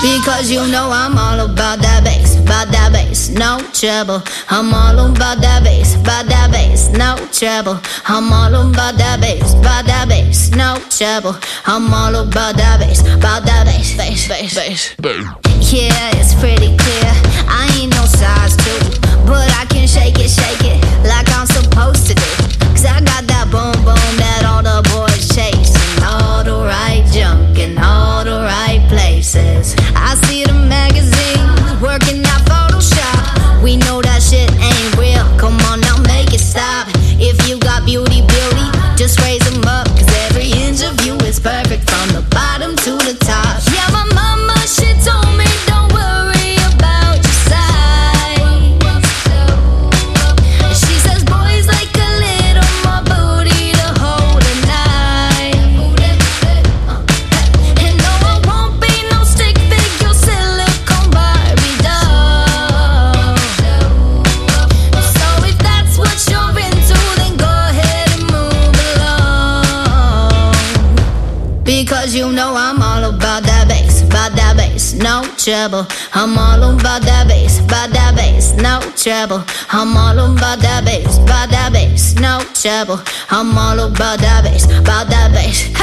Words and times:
Because 0.00 0.48
you 0.48 0.64
know 0.68 0.90
I'm 0.92 1.18
all 1.18 1.40
about 1.40 1.80
that 1.80 2.04
bass, 2.04 2.38
about 2.38 2.68
that 2.70 2.92
bass, 2.92 3.30
no 3.30 3.58
trouble. 3.72 4.22
I'm 4.48 4.72
all 4.72 5.10
about 5.10 5.40
that 5.40 5.64
bass, 5.64 5.96
about 5.96 6.26
that 6.26 6.52
bass, 6.52 6.88
no 6.90 7.16
trouble. 7.32 7.80
I'm 8.06 8.32
all 8.32 8.54
about 8.70 8.94
that 8.96 9.20
bass, 9.20 9.54
about 9.54 9.86
that 9.86 10.06
bass, 10.08 10.50
no 10.50 10.78
trouble. 10.88 11.34
I'm 11.66 11.92
all 11.92 12.14
about 12.14 12.56
that 12.56 12.78
bass, 12.78 13.00
about 13.00 13.44
that 13.44 13.66
bass, 13.66 13.96
bass, 13.96 14.28
bass, 14.28 14.54
bass. 14.54 14.94
Yeah, 15.72 16.10
it's 16.14 16.32
pretty 16.34 16.76
clear. 16.76 17.27
Trouble. 82.68 83.02
I'm 83.30 83.56
all 83.56 83.80
about 83.80 84.18
that 84.20 84.44
bass, 84.44 84.64
about 84.64 85.08
that 85.08 85.32
bass. 85.32 85.77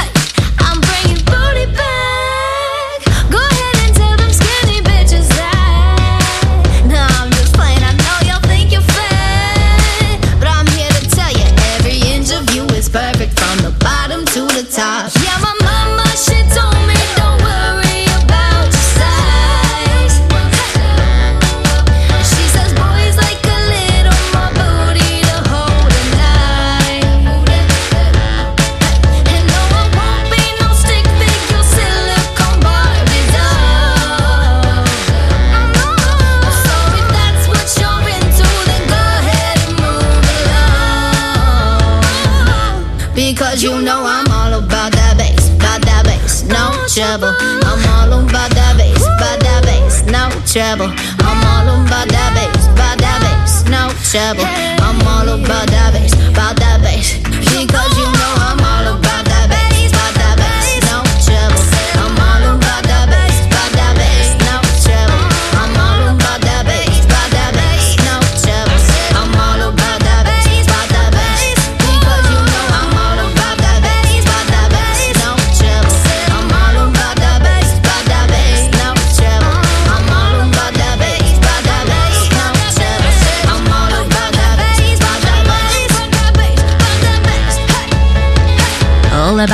never 50.78 51.05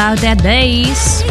About 0.03 0.21
that 0.21 0.43
bass. 0.43 1.23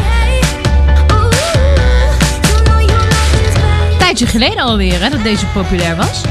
Tijdje 3.98 4.26
geleden 4.26 4.64
alweer 4.64 5.02
hè, 5.02 5.10
dat 5.10 5.24
deze 5.24 5.46
populair 5.46 5.96
was. 5.96 6.22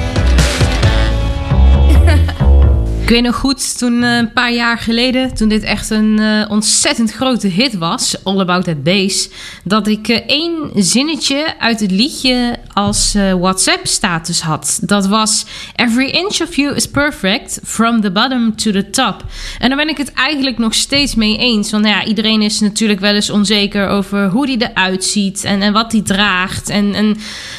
Ik 3.10 3.16
weet 3.16 3.24
nog 3.24 3.36
goed, 3.36 3.78
toen 3.78 4.02
eh, 4.02 4.16
een 4.16 4.32
paar 4.32 4.52
jaar 4.52 4.78
geleden, 4.78 5.34
toen 5.34 5.48
dit 5.48 5.62
echt 5.62 5.90
een 5.90 6.18
eh, 6.18 6.50
ontzettend 6.50 7.12
grote 7.12 7.48
hit 7.48 7.78
was, 7.78 8.24
All 8.24 8.40
About 8.40 8.64
That 8.64 8.82
Bass, 8.82 9.28
dat 9.64 9.86
ik 9.86 10.08
eh, 10.08 10.20
één 10.26 10.70
zinnetje 10.74 11.54
uit 11.58 11.80
het 11.80 11.90
liedje 11.90 12.58
als 12.80 13.14
eh, 13.14 13.32
WhatsApp-status 13.32 14.40
had. 14.40 14.78
Dat 14.82 15.06
was: 15.06 15.44
Every 15.76 16.08
inch 16.08 16.40
of 16.40 16.56
you 16.56 16.74
is 16.74 16.86
perfect, 16.86 17.60
from 17.64 18.00
the 18.00 18.10
bottom 18.10 18.56
to 18.56 18.70
the 18.70 18.90
top. 18.90 19.24
En 19.58 19.68
daar 19.68 19.78
ben 19.78 19.88
ik 19.88 19.96
het 19.96 20.12
eigenlijk 20.12 20.58
nog 20.58 20.74
steeds 20.74 21.14
mee 21.14 21.38
eens. 21.38 21.70
Want 21.70 21.84
nou 21.84 21.96
ja, 21.96 22.04
iedereen 22.04 22.42
is 22.42 22.60
natuurlijk 22.60 23.00
wel 23.00 23.14
eens 23.14 23.30
onzeker 23.30 23.88
over 23.88 24.28
hoe 24.28 24.46
die 24.46 24.70
eruit 24.70 25.04
ziet 25.04 25.44
en, 25.44 25.62
en 25.62 25.72
wat 25.72 25.90
die 25.90 26.02
draagt. 26.02 26.68
En, 26.68 26.94
en 26.94 27.16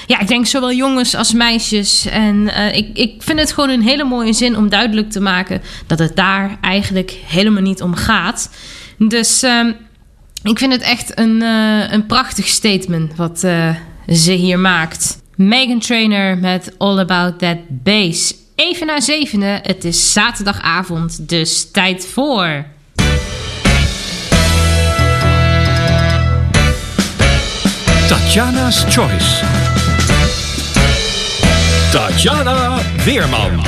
ja, 0.07 0.19
ik 0.19 0.27
denk 0.27 0.45
zowel 0.45 0.73
jongens 0.73 1.15
als 1.15 1.33
meisjes. 1.33 2.05
En 2.05 2.53
eh, 2.53 2.77
ik, 2.77 2.97
ik 2.97 3.23
vind 3.23 3.39
het 3.39 3.53
gewoon 3.53 3.69
een 3.69 3.81
hele 3.81 4.03
mooie 4.03 4.33
zin 4.33 4.57
om 4.57 4.69
duidelijk 4.69 5.11
te 5.11 5.21
maken 5.21 5.61
dat 5.87 5.99
het 5.99 6.15
daar 6.15 6.57
eigenlijk 6.61 7.17
helemaal 7.25 7.61
niet 7.61 7.81
om 7.81 7.95
gaat. 7.95 8.49
Dus 8.97 9.43
ehm, 9.43 9.71
ik 10.43 10.57
vind 10.57 10.73
het 10.73 10.81
echt 10.81 11.19
een, 11.19 11.41
eh, 11.41 11.91
een 11.91 12.05
prachtig 12.05 12.47
statement 12.47 13.15
wat 13.15 13.43
ze 14.07 14.31
hier 14.31 14.59
maakt. 14.59 15.21
Megan 15.35 15.79
Trainer 15.79 16.37
met 16.37 16.75
All 16.77 16.99
About 16.99 17.39
That 17.39 17.57
Bass. 17.67 18.33
Even 18.55 18.87
na 18.87 18.99
zevenen, 18.99 19.59
het 19.63 19.83
is 19.83 20.11
zaterdagavond, 20.11 21.29
dus 21.29 21.71
tijd 21.71 22.07
voor... 22.13 22.65
Tatjana's 28.07 28.85
Choice. 28.89 29.45
Tatjana 31.91 32.77
Weerman. 33.05 33.65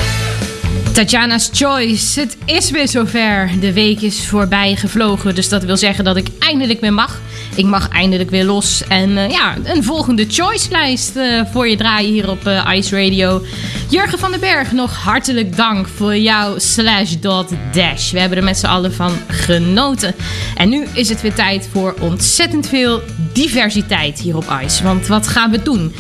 Tatjana's 0.94 1.50
Choice. 1.53 2.19
Het 2.19 2.38
is 2.45 2.71
weer 2.71 2.88
zover. 2.88 3.50
De 3.59 3.74
week 3.74 4.01
is 4.01 4.27
voorbij 4.27 4.75
gevlogen. 4.75 5.36
Dus 5.36 5.50
dat 5.50 5.63
wil 5.63 5.77
zeggen 5.77 6.03
dat 6.03 6.18
ik 6.18 6.27
eindelijk 6.39 6.79
weer 6.81 6.94
mag. 6.94 7.19
Ik 7.55 7.65
mag 7.65 7.89
eindelijk 7.89 8.29
weer 8.29 8.44
los. 8.44 8.83
En 8.88 9.17
eh, 9.17 9.29
ja, 9.29 9.55
een 9.63 9.83
volgende 9.83 10.25
choice-lijst 10.29 11.15
eh, 11.15 11.41
voor 11.51 11.67
je 11.67 11.77
draaien 11.77 12.11
hier 12.11 12.29
op 12.29 12.47
eh, 12.47 12.69
Ice 12.75 13.03
Radio. 13.03 13.41
Jurgen 13.89 14.19
van 14.19 14.31
den 14.31 14.39
Berg, 14.39 14.71
nog 14.71 14.95
hartelijk 14.95 15.55
dank 15.55 15.88
voor 15.88 16.17
jouw 16.17 16.57
slash 16.57 17.11
dot 17.11 17.50
dash. 17.71 18.11
We 18.11 18.19
hebben 18.19 18.38
er 18.38 18.44
met 18.44 18.57
z'n 18.57 18.65
allen 18.65 18.94
van 18.94 19.11
genoten. 19.27 20.15
En 20.55 20.69
nu 20.69 20.88
is 20.94 21.09
het 21.09 21.21
weer 21.21 21.33
tijd 21.33 21.69
voor 21.71 21.95
ontzettend 22.00 22.67
veel 22.67 23.01
diversiteit 23.33 24.19
hier 24.19 24.35
op 24.35 24.59
Ice. 24.63 24.83
Want 24.83 25.07
wat 25.07 25.27
gaan 25.27 25.51
we 25.51 25.61
doen? 25.61 25.94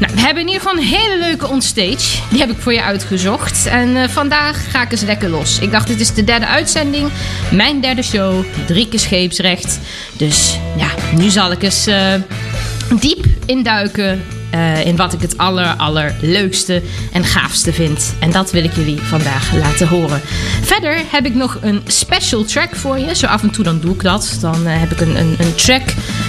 Nou, 0.00 0.14
we 0.14 0.20
hebben 0.20 0.42
in 0.42 0.48
ieder 0.48 0.62
geval 0.62 0.76
een 0.76 0.88
hele 0.88 1.18
leuke 1.18 1.48
onstage. 1.48 2.22
Die 2.30 2.40
heb 2.40 2.50
ik 2.50 2.56
voor 2.58 2.72
je 2.72 2.82
uitgezocht. 2.82 3.66
En 3.66 4.10
vandaag 4.10 4.70
ga 4.70 4.82
ik 4.82 4.92
eens 4.92 5.02
lekker 5.02 5.28
los. 5.28 5.58
Ik 5.58 5.70
dacht, 5.70 5.86
dit 5.86 6.00
is 6.00 6.14
de 6.14 6.24
derde 6.24 6.46
uitzending. 6.46 7.08
Mijn 7.52 7.80
derde 7.80 8.02
show. 8.02 8.44
Drie 8.66 8.88
keer 8.88 8.98
scheepsrecht. 8.98 9.80
Dus 10.16 10.58
ja, 10.76 10.87
nu 11.16 11.28
zal 11.30 11.52
ik 11.52 11.62
eens 11.62 11.86
eh, 11.86 12.14
diep 13.00 13.24
induiken 13.46 14.22
eh, 14.50 14.86
in 14.86 14.96
wat 14.96 15.12
ik 15.12 15.20
het 15.20 15.38
aller, 15.38 15.74
allerleukste 15.76 16.82
en 17.12 17.24
gaafste 17.24 17.72
vind. 17.72 18.14
En 18.18 18.30
dat 18.30 18.50
wil 18.50 18.64
ik 18.64 18.74
jullie 18.74 19.00
vandaag 19.02 19.54
laten 19.54 19.88
horen. 19.88 20.20
Verder 20.62 21.02
heb 21.10 21.26
ik 21.26 21.34
nog 21.34 21.58
een 21.60 21.82
special 21.86 22.44
track 22.44 22.76
voor 22.76 22.98
je. 22.98 23.16
Zo 23.16 23.26
af 23.26 23.42
en 23.42 23.50
toe 23.50 23.64
dan 23.64 23.80
doe 23.80 23.94
ik 23.94 24.02
dat. 24.02 24.38
Dan 24.40 24.66
eh, 24.66 24.80
heb 24.80 24.90
ik 24.90 25.00
een, 25.00 25.16
een, 25.16 25.34
een 25.38 25.54
track, 25.54 25.82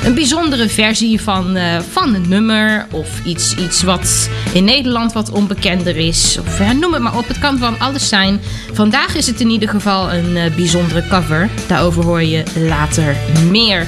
een 0.03 0.13
bijzondere 0.13 0.69
versie 0.69 1.21
van, 1.21 1.55
eh, 1.55 1.79
van 1.91 2.13
een 2.13 2.29
nummer. 2.29 2.87
Of 2.91 3.07
iets, 3.23 3.55
iets 3.55 3.83
wat 3.83 4.29
in 4.53 4.63
Nederland 4.63 5.13
wat 5.13 5.31
onbekender 5.31 5.97
is. 5.97 6.37
Of 6.39 6.73
noem 6.73 6.93
het 6.93 7.01
maar 7.01 7.17
op. 7.17 7.27
Het 7.27 7.39
kan 7.39 7.57
van 7.57 7.79
alles 7.79 8.09
zijn. 8.09 8.41
Vandaag 8.73 9.15
is 9.15 9.27
het 9.27 9.41
in 9.41 9.49
ieder 9.49 9.69
geval 9.69 10.13
een 10.13 10.53
bijzondere 10.55 11.07
cover. 11.07 11.49
Daarover 11.67 12.03
hoor 12.03 12.23
je 12.23 12.43
later 12.55 13.15
meer. 13.49 13.87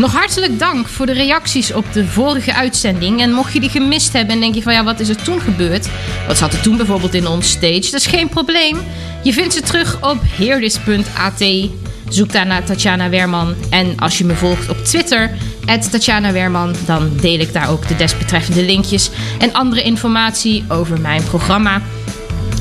Nog 0.00 0.12
hartelijk 0.12 0.58
dank 0.58 0.88
voor 0.88 1.06
de 1.06 1.12
reacties 1.12 1.72
op 1.72 1.92
de 1.92 2.06
vorige 2.06 2.54
uitzending. 2.54 3.20
En 3.20 3.32
mocht 3.32 3.52
je 3.52 3.60
die 3.60 3.69
gemist 3.70 4.12
hebben 4.12 4.34
en 4.34 4.40
denk 4.40 4.54
je 4.54 4.62
van 4.62 4.72
ja, 4.72 4.84
wat 4.84 5.00
is 5.00 5.08
er 5.08 5.22
toen 5.22 5.40
gebeurd? 5.40 5.88
Wat 6.26 6.38
zat 6.38 6.52
er 6.52 6.60
toen 6.60 6.76
bijvoorbeeld 6.76 7.14
in 7.14 7.26
ons 7.26 7.50
stage? 7.50 7.80
Dat 7.90 8.00
is 8.00 8.06
geen 8.06 8.28
probleem. 8.28 8.78
Je 9.22 9.32
vindt 9.32 9.54
ze 9.54 9.60
terug 9.60 10.10
op 10.10 10.18
heerdis.at. 10.36 11.44
Zoek 12.08 12.32
daar 12.32 12.46
naar 12.46 12.64
Tatjana 12.64 13.08
Werman. 13.08 13.54
En 13.70 13.98
als 13.98 14.18
je 14.18 14.24
me 14.24 14.34
volgt 14.34 14.68
op 14.68 14.84
Twitter, 14.84 15.30
Tatjana 15.90 16.32
Werman, 16.32 16.74
dan 16.86 17.10
deel 17.20 17.38
ik 17.38 17.52
daar 17.52 17.70
ook 17.70 17.88
de 17.88 17.96
desbetreffende 17.96 18.64
linkjes 18.64 19.10
en 19.38 19.52
andere 19.52 19.82
informatie 19.82 20.64
over 20.68 21.00
mijn 21.00 21.22
programma. 21.22 21.82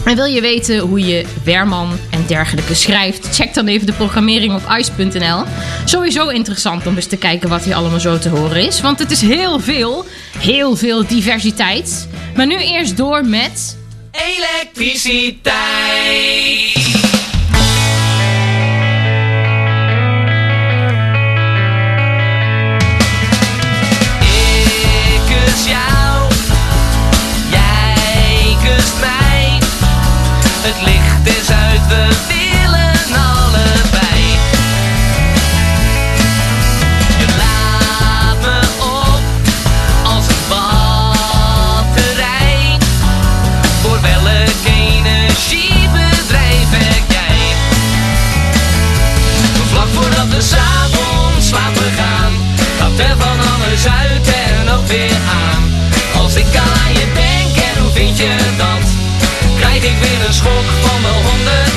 En 0.06 0.16
wil 0.16 0.26
je 0.26 0.42
weten 0.42 0.80
hoe 0.80 1.06
je 1.06 1.26
Werman 1.44 1.90
en 2.10 2.24
dergelijke 2.28 2.74
schrijft? 2.74 3.36
Check 3.36 3.54
dan 3.54 3.68
even 3.68 3.86
de 3.86 3.94
programmering 3.94 4.54
op 4.54 4.76
ice.nl. 4.78 5.44
Sowieso 5.86 6.28
interessant 6.28 6.88
om 6.88 6.96
eens 6.96 7.06
te 7.06 7.18
kijken 7.18 7.50
wat 7.50 7.64
hier 7.64 7.76
allemaal 7.76 8.00
zo 8.00 8.20
te 8.20 8.30
horen 8.30 8.66
is. 8.66 8.82
Want 8.82 9.00
het 9.00 9.12
is 9.12 9.22
heel 9.22 9.60
veel, 9.60 10.06
heel 10.40 10.76
veel 10.76 11.08
diversiteit. 11.08 12.08
Maar 12.36 12.46
nu 12.48 12.58
eerst 12.58 12.98
door 12.98 13.26
met... 13.26 13.78
Elektriciteit. 14.12 15.48
Ik 25.02 25.22
kus 25.28 25.66
jou, 25.66 26.32
jij 27.52 28.58
kust 28.64 29.00
mij. 29.00 29.60
Het 30.62 30.82
licht 30.86 31.38
is 31.40 31.50
uit, 31.50 31.88
we 31.88 32.29
er 53.00 53.16
van 53.18 53.40
alles 53.54 53.88
uit 53.88 54.28
en 54.28 54.70
ook 54.70 54.88
weer 54.88 55.18
aan. 55.46 55.64
Als 56.22 56.36
ik 56.36 56.56
aan 56.56 56.92
je 56.94 57.06
denk 57.14 57.56
en 57.68 57.82
hoe 57.82 57.92
vind 57.92 58.18
je 58.18 58.36
dat? 58.58 58.88
Krijg 59.60 59.84
ik 59.84 59.98
weer 60.02 60.28
een 60.28 60.34
schok 60.34 60.66
van 60.82 61.02
wel 61.02 61.22
honderd 61.32 61.69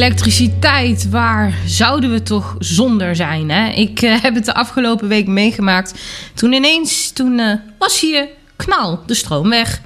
Elektriciteit 0.00 1.08
waar 1.10 1.54
zouden 1.66 2.10
we 2.10 2.22
toch 2.22 2.56
zonder 2.58 3.16
zijn? 3.16 3.50
Hè? 3.50 3.68
Ik 3.68 4.02
eh, 4.02 4.22
heb 4.22 4.34
het 4.34 4.44
de 4.44 4.54
afgelopen 4.54 5.08
week 5.08 5.26
meegemaakt. 5.26 5.94
Toen 6.34 6.52
ineens, 6.52 7.10
toen 7.12 7.38
eh, 7.38 7.54
was 7.78 8.00
hier 8.00 8.28
knal, 8.56 9.00
de 9.06 9.14
stroom 9.14 9.48
weg. 9.48 9.80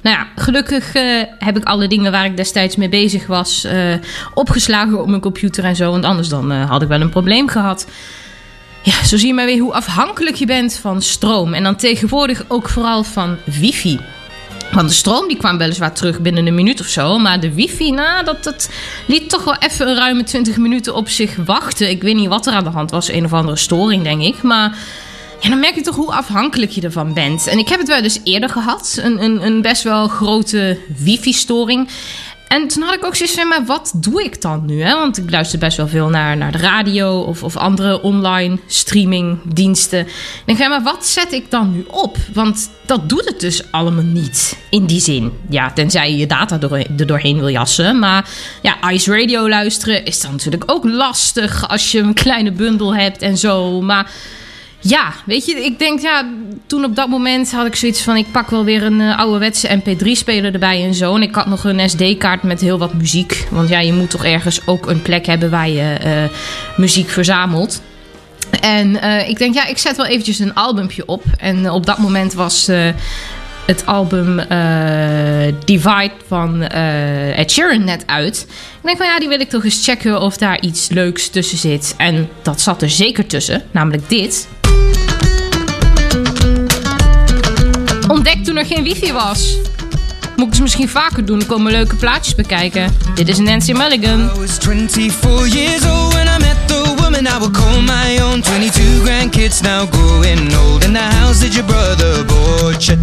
Nou 0.00 0.16
ja, 0.16 0.26
gelukkig 0.36 0.94
eh, 0.94 1.22
heb 1.38 1.56
ik 1.56 1.64
alle 1.64 1.88
dingen 1.88 2.12
waar 2.12 2.24
ik 2.24 2.36
destijds 2.36 2.76
mee 2.76 2.88
bezig 2.88 3.26
was 3.26 3.66
opgeslagen 4.34 5.00
op 5.00 5.08
mijn 5.08 5.20
computer 5.20 5.64
en 5.64 5.76
zo. 5.76 5.90
Want 5.90 6.04
anders 6.04 6.28
dan 6.28 6.50
had 6.50 6.82
ik 6.82 6.88
wel 6.88 7.00
een 7.00 7.10
probleem 7.10 7.48
gehad. 7.48 7.86
Ja, 8.82 9.04
zo 9.04 9.16
zie 9.16 9.26
je 9.26 9.34
maar 9.34 9.46
weer 9.46 9.60
hoe 9.60 9.72
afhankelijk 9.72 10.36
je 10.36 10.46
bent 10.46 10.74
van 10.74 11.02
stroom. 11.02 11.54
En 11.54 11.62
dan 11.62 11.76
tegenwoordig 11.76 12.44
ook 12.48 12.68
vooral 12.68 13.04
van 13.04 13.36
wifi. 13.44 14.00
Want 14.72 14.88
de 14.88 14.94
stroom 14.94 15.28
die 15.28 15.36
kwam 15.36 15.58
weliswaar 15.58 15.92
terug 15.94 16.20
binnen 16.20 16.46
een 16.46 16.54
minuut 16.54 16.80
of 16.80 16.86
zo. 16.86 17.18
Maar 17.18 17.40
de 17.40 17.54
wifi, 17.54 17.90
nou, 17.90 18.24
dat, 18.24 18.44
dat 18.44 18.70
liet 19.06 19.30
toch 19.30 19.44
wel 19.44 19.56
even 19.58 19.88
een 19.88 19.96
ruime 19.96 20.22
20 20.22 20.56
minuten 20.56 20.94
op 20.94 21.08
zich 21.08 21.36
wachten. 21.44 21.90
Ik 21.90 22.02
weet 22.02 22.14
niet 22.14 22.28
wat 22.28 22.46
er 22.46 22.52
aan 22.52 22.64
de 22.64 22.70
hand 22.70 22.90
was. 22.90 23.10
Een 23.10 23.24
of 23.24 23.32
andere 23.32 23.56
storing, 23.56 24.02
denk 24.02 24.22
ik. 24.22 24.42
Maar 24.42 24.76
ja, 25.40 25.48
dan 25.48 25.60
merk 25.60 25.74
je 25.74 25.80
toch 25.80 25.96
hoe 25.96 26.12
afhankelijk 26.12 26.70
je 26.70 26.80
ervan 26.80 27.14
bent. 27.14 27.46
En 27.46 27.58
ik 27.58 27.68
heb 27.68 27.78
het 27.78 27.88
wel 27.88 28.02
dus 28.02 28.20
eerder 28.24 28.48
gehad. 28.48 28.98
Een, 29.02 29.22
een, 29.22 29.46
een 29.46 29.62
best 29.62 29.82
wel 29.82 30.08
grote 30.08 30.78
wifi-storing. 30.96 31.88
En 32.50 32.68
toen 32.68 32.82
had 32.82 32.94
ik 32.94 33.04
ook 33.04 33.16
zoiets 33.16 33.34
van, 33.34 33.48
maar 33.48 33.64
wat 33.64 33.92
doe 33.94 34.24
ik 34.24 34.42
dan 34.42 34.66
nu? 34.66 34.82
Hè? 34.82 34.94
Want 34.94 35.18
ik 35.18 35.30
luister 35.30 35.58
best 35.58 35.76
wel 35.76 35.88
veel 35.88 36.08
naar, 36.08 36.36
naar 36.36 36.52
de 36.52 36.58
radio 36.58 37.20
of, 37.20 37.42
of 37.42 37.56
andere 37.56 38.02
online 38.02 38.58
streamingdiensten. 38.66 40.06
Ik 40.46 40.56
denk, 40.56 40.68
maar 40.68 40.82
wat 40.82 41.06
zet 41.06 41.32
ik 41.32 41.50
dan 41.50 41.72
nu 41.72 41.84
op? 41.90 42.16
Want 42.32 42.70
dat 42.86 43.08
doet 43.08 43.24
het 43.24 43.40
dus 43.40 43.72
allemaal 43.72 44.04
niet, 44.04 44.56
in 44.70 44.86
die 44.86 45.00
zin. 45.00 45.32
Ja, 45.48 45.72
tenzij 45.72 46.10
je 46.10 46.16
je 46.16 46.26
data 46.26 46.58
door, 46.58 46.82
doorheen 46.90 47.38
wil 47.38 47.48
jassen. 47.48 47.98
Maar 47.98 48.28
ja, 48.62 48.90
Ice 48.90 49.18
Radio 49.18 49.48
luisteren 49.48 50.04
is 50.04 50.20
dan 50.20 50.30
natuurlijk 50.30 50.64
ook 50.66 50.84
lastig 50.84 51.68
als 51.68 51.92
je 51.92 51.98
een 51.98 52.14
kleine 52.14 52.52
bundel 52.52 52.94
hebt 52.94 53.22
en 53.22 53.38
zo. 53.38 53.80
Maar 53.80 54.10
Ja, 54.80 55.12
weet 55.24 55.46
je, 55.46 55.64
ik 55.64 55.78
denk 55.78 56.00
ja, 56.00 56.28
toen 56.66 56.84
op 56.84 56.96
dat 56.96 57.08
moment 57.08 57.52
had 57.52 57.66
ik 57.66 57.76
zoiets 57.76 58.02
van: 58.02 58.16
ik 58.16 58.30
pak 58.32 58.50
wel 58.50 58.64
weer 58.64 58.82
een 58.82 59.00
eh, 59.00 59.18
ouderwetse 59.18 59.80
MP3-speler 59.80 60.52
erbij 60.52 60.84
en 60.84 60.94
zo. 60.94 61.14
En 61.14 61.22
ik 61.22 61.34
had 61.34 61.46
nog 61.46 61.64
een 61.64 61.90
SD-kaart 61.90 62.42
met 62.42 62.60
heel 62.60 62.78
wat 62.78 62.94
muziek. 62.94 63.46
Want 63.50 63.68
ja, 63.68 63.80
je 63.80 63.92
moet 63.92 64.10
toch 64.10 64.24
ergens 64.24 64.66
ook 64.66 64.86
een 64.86 65.02
plek 65.02 65.26
hebben 65.26 65.50
waar 65.50 65.68
je 65.68 65.92
eh, 65.92 66.12
muziek 66.76 67.08
verzamelt. 67.08 67.82
En 68.60 69.00
eh, 69.00 69.28
ik 69.28 69.38
denk, 69.38 69.54
ja, 69.54 69.66
ik 69.66 69.78
zet 69.78 69.96
wel 69.96 70.06
eventjes 70.06 70.38
een 70.38 70.54
albumpje 70.54 71.06
op. 71.06 71.24
En 71.38 71.70
op 71.70 71.86
dat 71.86 71.98
moment 71.98 72.34
was 72.34 72.70
het 73.66 73.86
album 73.86 74.40
Divide 75.64 76.12
van 76.26 76.62
eh, 76.62 77.38
Ed 77.38 77.50
Sheeran 77.50 77.84
net 77.84 78.02
uit. 78.06 78.46
Ik 78.48 78.86
denk 78.86 78.96
van 78.96 79.06
ja, 79.06 79.18
die 79.18 79.28
wil 79.28 79.40
ik 79.40 79.48
toch 79.48 79.64
eens 79.64 79.84
checken 79.84 80.20
of 80.20 80.36
daar 80.36 80.60
iets 80.60 80.88
leuks 80.88 81.28
tussen 81.28 81.58
zit. 81.58 81.94
En 81.96 82.28
dat 82.42 82.60
zat 82.60 82.82
er 82.82 82.90
zeker 82.90 83.26
tussen, 83.26 83.62
namelijk 83.70 84.08
dit. 84.08 84.48
Ontdek 88.20 88.44
toen 88.44 88.56
er 88.56 88.66
geen 88.66 88.82
wifi 88.82 89.12
was. 89.12 89.56
Moet 90.36 90.46
ik 90.46 90.52
eens 90.52 90.60
misschien 90.60 90.88
vaker 90.88 91.24
doen, 91.24 91.46
komen 91.46 91.72
leuke 91.72 91.96
plaatjes 91.96 92.34
bekijken. 92.34 92.94
Dit 93.14 93.28
is 93.28 93.38
Nancy 93.38 93.72
Mulligan. 93.72 94.30
I 94.34 94.38
was 94.38 94.58
24 94.58 95.48
years 95.48 95.86
old 95.86 96.12
when 96.12 96.26
I 96.26 96.38
met 96.38 96.56
the 96.66 96.94
woman 96.96 97.26
I 97.26 97.38
would 97.38 97.52
call 97.52 97.80
my 97.80 98.20
own. 98.22 98.42
22 98.42 98.82
grandkids 99.04 99.60
now 99.62 99.90
growing 99.90 100.54
old. 100.54 100.84
In 100.84 100.92
the 100.92 101.16
house 101.16 101.38
that 101.40 101.54
your 101.54 101.66
brother 101.66 102.24
bought 102.24 102.86
you. 102.86 102.98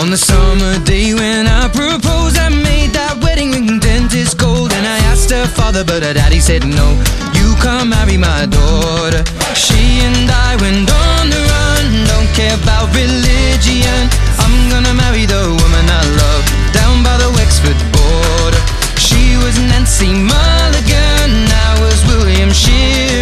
On 0.00 0.10
the 0.10 0.16
summer 0.16 0.84
day 0.84 1.14
when 1.14 1.46
I 1.46 1.68
proposed, 1.68 2.38
I 2.38 2.48
made 2.48 2.90
that 2.92 3.16
wedding 3.22 3.50
ring 3.52 3.80
dentist 3.80 4.36
gold. 4.38 4.72
And 4.72 4.86
I 4.86 4.98
asked 5.12 5.30
her 5.30 5.46
father, 5.46 5.84
but 5.84 6.02
her 6.02 6.14
daddy 6.14 6.40
said 6.40 6.64
no. 6.64 6.86
You 7.34 7.41
can't 7.62 7.88
marry 7.88 8.16
my 8.16 8.44
daughter. 8.46 9.22
She 9.54 10.02
and 10.02 10.28
I 10.28 10.56
went 10.60 10.90
on 10.90 11.30
the 11.30 11.40
run, 11.52 11.86
don't 12.10 12.30
care 12.34 12.56
about 12.58 12.90
religion. 12.90 14.02
I'm 14.42 14.56
gonna 14.68 14.94
marry 14.94 15.26
the 15.26 15.42
woman 15.62 15.86
I 16.00 16.02
love 16.22 16.44
down 16.74 17.04
by 17.06 17.16
the 17.22 17.30
Wexford 17.38 17.78
border. 17.94 18.62
She 18.98 19.38
was 19.38 19.54
Nancy 19.70 20.10
Mulligan, 20.10 21.32
I 21.68 21.70
was 21.80 21.98
William 22.10 22.50
Sheeran. 22.50 23.21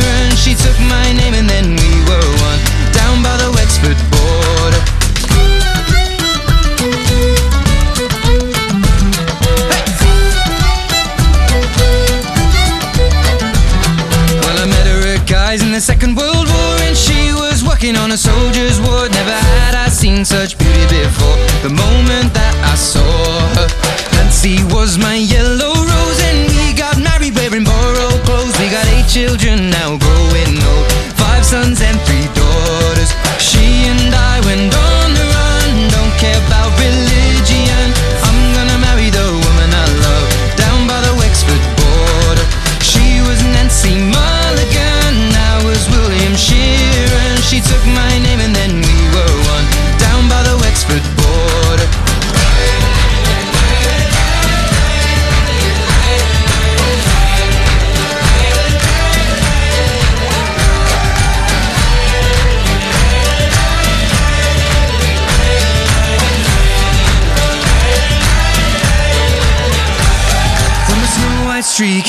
On 18.10 18.14
a 18.14 18.18
soldier's 18.18 18.80
ward. 18.80 19.12
Never 19.12 19.30
had 19.30 19.74
I 19.76 19.88
seen 19.88 20.24
such 20.24 20.58
beauty 20.58 20.98
before. 21.06 21.36
The 21.62 21.70
moment 21.70 22.34
that 22.34 22.54
I 22.66 22.74
saw 22.74 23.06
her, 23.54 23.68
Nancy 24.16 24.64
was 24.74 24.98
my 24.98 25.14
yellow 25.14 25.70
rose, 25.70 26.20
and 26.26 26.50
we 26.58 26.74
got 26.74 26.98
married 26.98 27.36
wearing 27.36 27.62
borrowed 27.62 28.20
clothes. 28.26 28.58
We 28.58 28.66
got 28.68 28.86
eight 28.86 29.06
children 29.06 29.70
now 29.70 29.96
growing 29.96 30.58
old, 30.58 30.86
five 31.14 31.44
sons 31.44 31.80
and 31.82 32.00
three 32.02 32.26
daughters. 32.34 33.29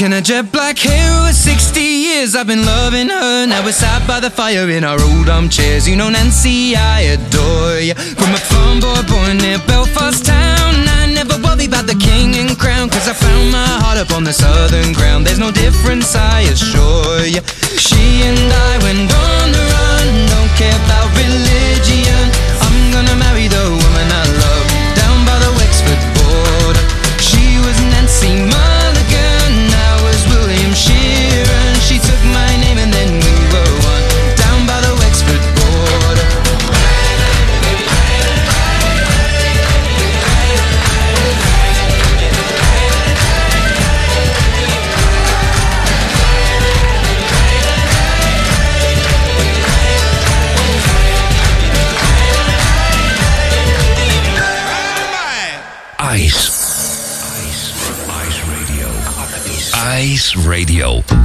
Streak 0.01 0.13
a 0.17 0.22
jet 0.22 0.51
black 0.51 0.79
hair 0.79 1.22
over 1.22 1.31
60 1.31 1.79
years. 1.79 2.36
I've 2.36 2.48
been 2.48 2.65
loving 2.65 3.10
her. 3.10 3.46
Now 3.46 3.63
we're 3.63 3.72
sat 3.72 4.08
by 4.08 4.20
the 4.20 4.29
fire 4.29 4.67
in 4.70 4.84
our 4.84 5.00
old 5.00 5.29
armchairs. 5.29 5.88
You 5.88 5.96
know 5.96 6.10
Nancy, 6.10 6.75
I 6.75 7.01
adore 7.13 7.77
you 7.79 7.93
From 7.93 8.34
a 8.34 8.41
farm 8.50 8.79
boy 8.79 9.01
born 9.08 9.38
near 9.38 9.60
Belfast 9.67 10.25
town. 10.25 10.74
I 11.00 11.12
never 11.13 11.38
worry 11.43 11.65
about 11.65 11.86
the 11.86 11.96
king 11.96 12.36
and 12.36 12.58
crown 12.58 12.89
Cause 12.89 13.08
I 13.08 13.13
found 13.13 13.51
my 13.51 13.72
heart 13.84 13.98
up 13.98 14.12
on 14.12 14.24
the 14.24 14.34
southern 14.34 14.93
ground. 14.93 15.27
There's 15.27 15.39
no 15.39 15.51
difference, 15.51 16.15
I 16.15 16.41
assure 16.50 17.25
you 17.25 17.41
She 17.77 18.25
and 18.25 18.50
I 18.70 18.74
went 18.81 19.05
on 19.05 19.46
the 19.53 19.63
run. 19.75 20.10
Don't 20.34 20.51
care 20.58 20.77
about 20.86 21.08
religion 21.13 22.61
Radio. 60.36 61.21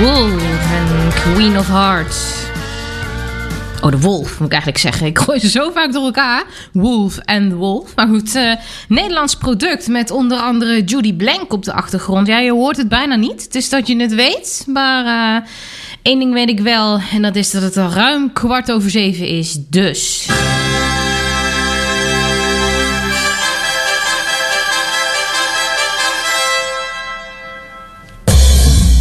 Wolf 0.00 0.42
en 0.72 1.08
Queen 1.14 1.58
of 1.58 1.68
Hearts. 1.68 2.44
Oh, 3.80 3.90
de 3.90 4.00
Wolf 4.00 4.38
moet 4.38 4.46
ik 4.46 4.52
eigenlijk 4.52 4.78
zeggen. 4.78 5.06
Ik 5.06 5.18
gooi 5.18 5.38
ze 5.38 5.48
zo 5.48 5.70
vaak 5.70 5.92
door 5.92 6.04
elkaar. 6.04 6.44
Wolf 6.72 7.18
en 7.18 7.54
Wolf. 7.54 7.94
Maar 7.94 8.08
goed, 8.08 8.34
eh, 8.34 8.52
Nederlands 8.88 9.34
product 9.34 9.88
met 9.88 10.10
onder 10.10 10.38
andere 10.38 10.84
Judy 10.84 11.14
Blank 11.14 11.52
op 11.52 11.64
de 11.64 11.72
achtergrond. 11.72 12.26
Ja, 12.26 12.38
je 12.38 12.52
hoort 12.52 12.76
het 12.76 12.88
bijna 12.88 13.14
niet. 13.14 13.42
Het 13.42 13.54
is 13.54 13.68
dat 13.68 13.86
je 13.86 13.96
het 13.96 14.14
weet. 14.14 14.64
Maar 14.66 15.04
eh, 15.04 15.48
één 16.02 16.18
ding 16.18 16.32
weet 16.32 16.48
ik 16.48 16.60
wel. 16.60 17.00
En 17.12 17.22
dat 17.22 17.36
is 17.36 17.50
dat 17.50 17.62
het 17.62 17.76
al 17.76 17.90
ruim 17.90 18.32
kwart 18.32 18.72
over 18.72 18.90
zeven 18.90 19.26
is. 19.26 19.56
Dus... 19.68 20.28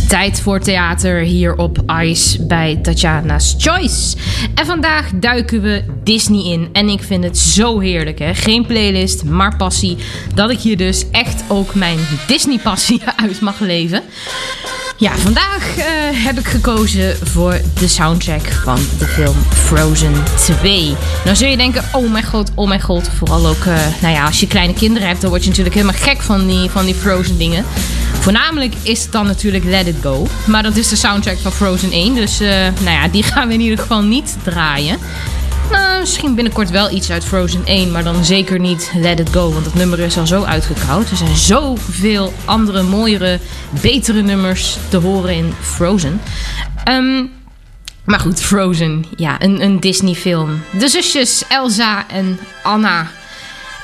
Tijd 0.09 0.41
voor 0.41 0.59
theater 0.59 1.19
hier 1.19 1.55
op 1.55 1.83
Ice 2.01 2.45
bij 2.45 2.79
Tatjana's 2.81 3.55
Choice. 3.57 4.17
En 4.55 4.65
vandaag 4.65 5.11
duiken 5.15 5.61
we 5.61 5.83
Disney 6.03 6.43
in. 6.43 6.69
En 6.73 6.89
ik 6.89 7.03
vind 7.03 7.23
het 7.23 7.37
zo 7.37 7.79
heerlijk, 7.79 8.19
hè? 8.19 8.33
Geen 8.35 8.65
playlist, 8.65 9.23
maar 9.23 9.55
passie. 9.55 9.97
Dat 10.33 10.49
ik 10.49 10.59
hier 10.59 10.77
dus 10.77 11.09
echt 11.11 11.43
ook 11.47 11.75
mijn 11.75 11.97
Disney-passie 12.27 13.01
uit 13.25 13.41
mag 13.41 13.59
leven. 13.59 14.03
Ja, 14.99 15.17
vandaag 15.17 15.77
eh, 15.77 15.85
heb 16.11 16.39
ik 16.39 16.47
gekozen 16.47 17.17
voor 17.27 17.61
de 17.79 17.87
soundtrack 17.87 18.51
van 18.63 18.79
de 18.97 19.05
film 19.05 19.35
Frozen 19.49 20.13
2. 20.35 20.95
Nou 21.23 21.35
zul 21.35 21.47
je 21.47 21.57
denken, 21.57 21.83
oh 21.91 22.11
mijn 22.11 22.23
god, 22.23 22.51
oh 22.55 22.67
mijn 22.67 22.81
god. 22.81 23.09
Vooral 23.17 23.47
ook, 23.47 23.65
eh, 23.65 23.75
nou 24.01 24.13
ja, 24.13 24.25
als 24.25 24.39
je 24.39 24.47
kleine 24.47 24.73
kinderen 24.73 25.07
hebt, 25.07 25.21
dan 25.21 25.29
word 25.29 25.43
je 25.43 25.49
natuurlijk 25.49 25.75
helemaal 25.75 26.01
gek 26.01 26.21
van 26.21 26.47
die, 26.47 26.69
van 26.69 26.85
die 26.85 26.95
Frozen 26.95 27.37
dingen. 27.37 27.65
Voornamelijk 28.19 28.73
is 28.81 29.03
het 29.03 29.11
dan 29.11 29.25
natuurlijk 29.25 29.63
Let 29.63 29.87
It 29.87 29.95
Go. 30.01 30.27
Maar 30.45 30.63
dat 30.63 30.75
is 30.75 30.87
de 30.89 30.95
soundtrack 30.95 31.37
van 31.37 31.51
Frozen 31.51 31.91
1. 31.91 32.15
Dus 32.15 32.39
eh, 32.39 32.49
nou 32.57 32.89
ja, 32.89 33.07
die 33.07 33.23
gaan 33.23 33.47
we 33.47 33.53
in 33.53 33.61
ieder 33.61 33.79
geval 33.79 34.01
niet 34.01 34.37
draaien. 34.43 34.97
Nou, 35.71 35.99
misschien 35.99 36.35
binnenkort 36.35 36.69
wel 36.69 36.91
iets 36.91 37.11
uit 37.11 37.25
Frozen 37.25 37.65
1, 37.65 37.91
maar 37.91 38.03
dan 38.03 38.25
zeker 38.25 38.59
niet 38.59 38.91
Let 38.95 39.19
It 39.19 39.29
Go, 39.29 39.51
want 39.51 39.63
dat 39.63 39.73
nummer 39.73 39.99
is 39.99 40.17
al 40.17 40.27
zo 40.27 40.43
uitgekoud. 40.43 41.09
Er 41.09 41.17
zijn 41.17 41.35
zoveel 41.35 42.33
andere, 42.45 42.81
mooiere, 42.81 43.39
betere 43.81 44.21
nummers 44.21 44.77
te 44.89 44.97
horen 44.97 45.35
in 45.35 45.53
Frozen. 45.61 46.21
Ehm, 46.83 47.25
maar 48.05 48.19
goed, 48.19 48.41
Frozen, 48.41 49.05
ja, 49.15 49.41
een, 49.41 49.63
een 49.63 49.79
Disney-film. 49.79 50.61
De 50.77 50.87
zusjes 50.87 51.43
Elsa 51.47 52.07
en 52.07 52.39
Anna. 52.63 53.07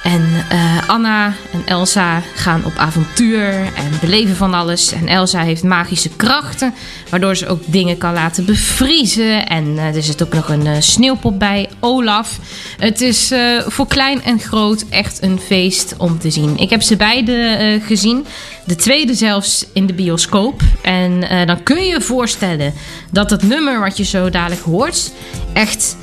En 0.05 0.45
eh, 0.49 0.89
Anna 0.89 1.33
en 1.51 1.61
Elsa 1.65 2.21
gaan 2.35 2.65
op 2.65 2.73
avontuur 2.77 3.49
en 3.53 3.91
beleven 4.01 4.35
van 4.35 4.53
alles. 4.53 4.91
En 4.91 5.07
Elsa 5.07 5.41
heeft 5.41 5.63
magische 5.63 6.09
krachten, 6.09 6.73
waardoor 7.09 7.35
ze 7.35 7.47
ook 7.47 7.61
dingen 7.65 7.97
kan 7.97 8.13
laten 8.13 8.45
bevriezen. 8.45 9.47
En 9.47 9.77
eh, 9.77 9.95
er 9.95 10.03
zit 10.03 10.23
ook 10.23 10.33
nog 10.33 10.49
een 10.49 10.67
eh, 10.67 10.75
sneeuwpop 10.79 11.39
bij, 11.39 11.69
Olaf. 11.79 12.39
Het 12.77 13.01
is 13.01 13.33
voor 13.67 13.87
klein 13.87 14.23
en 14.23 14.39
groot 14.39 14.85
echt 14.89 15.21
een 15.21 15.39
feest 15.39 15.95
om 15.97 16.19
te 16.19 16.29
zien. 16.29 16.57
Ik 16.57 16.69
heb 16.69 16.81
ze 16.81 16.95
beide 16.95 17.79
gezien. 17.85 18.25
De 18.65 18.75
tweede 18.75 19.13
zelfs 19.13 19.65
in 19.73 19.85
de 19.85 19.93
bioscoop. 19.93 20.61
En 20.81 21.19
dan 21.45 21.63
kun 21.63 21.77
je 21.77 21.85
je 21.85 22.01
voorstellen 22.01 22.73
dat 23.11 23.29
het 23.29 23.43
nummer 23.43 23.79
wat 23.79 23.97
je 23.97 24.03
zo 24.03 24.29
dadelijk 24.29 24.61
hoort... 24.61 25.11
echt 25.53 25.95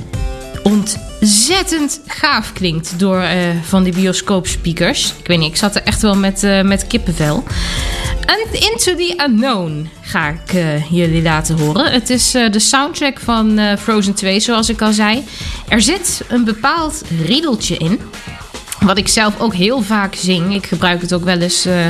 ontzettend 1.23 2.01
gaaf 2.07 2.53
klinkt 2.53 2.99
door 2.99 3.21
eh, 3.21 3.49
van 3.63 3.83
die 3.83 3.93
bioscoopspeakers. 3.93 5.13
Ik 5.19 5.27
weet 5.27 5.39
niet, 5.39 5.49
ik 5.49 5.57
zat 5.57 5.75
er 5.75 5.83
echt 5.83 6.01
wel 6.01 6.15
met, 6.15 6.43
eh, 6.43 6.61
met 6.61 6.87
kippenvel. 6.87 7.43
En 8.25 8.61
Into 8.61 8.95
the 8.95 9.23
Unknown 9.27 9.89
ga 10.01 10.29
ik 10.29 10.53
eh, 10.53 10.91
jullie 10.91 11.21
laten 11.21 11.59
horen. 11.59 11.91
Het 11.91 12.09
is 12.09 12.31
de 12.31 12.59
soundtrack 12.59 13.19
van 13.19 13.59
Frozen 13.79 14.13
2, 14.13 14.39
zoals 14.39 14.69
ik 14.69 14.81
al 14.81 14.93
zei. 14.93 15.23
Er 15.67 15.81
zit 15.81 16.21
een 16.27 16.43
bepaald 16.43 17.01
riedeltje 17.25 17.77
in. 17.77 17.99
Wat 18.85 18.97
ik 18.97 19.07
zelf 19.07 19.39
ook 19.39 19.53
heel 19.53 19.81
vaak 19.81 20.15
zing. 20.15 20.53
Ik 20.53 20.65
gebruik 20.65 21.01
het 21.01 21.13
ook 21.13 21.23
wel 21.23 21.39
eens 21.39 21.65
eh, 21.65 21.85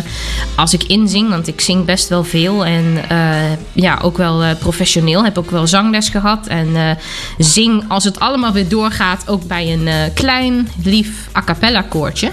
als 0.56 0.74
ik 0.74 0.84
inzing. 0.84 1.30
Want 1.30 1.48
ik 1.48 1.62
zing 1.62 1.86
best 1.86 2.10
wel 2.10 2.24
veel. 2.24 2.66
En 2.66 3.10
eh, 3.10 3.52
ja, 3.74 4.00
ook 4.02 4.18
wel 4.18 4.44
eh, 4.44 4.56
professioneel. 4.60 5.24
Heb 5.24 5.38
ook 5.38 5.52
wel 5.52 5.68
zangles 5.68 6.10
gehad. 6.10 6.48
En 6.48 6.98
zing 7.38 7.84
als 7.88 8.04
het 8.04 8.20
allemaal 8.20 8.52
weer 8.52 8.68
doorgaat. 8.68 9.28
Ook 9.28 9.48
bij 9.48 9.74
een 9.74 10.14
klein, 10.14 10.70
lief 10.84 11.10
a 11.36 11.42
cappella 11.42 11.82
koortje. 11.82 12.32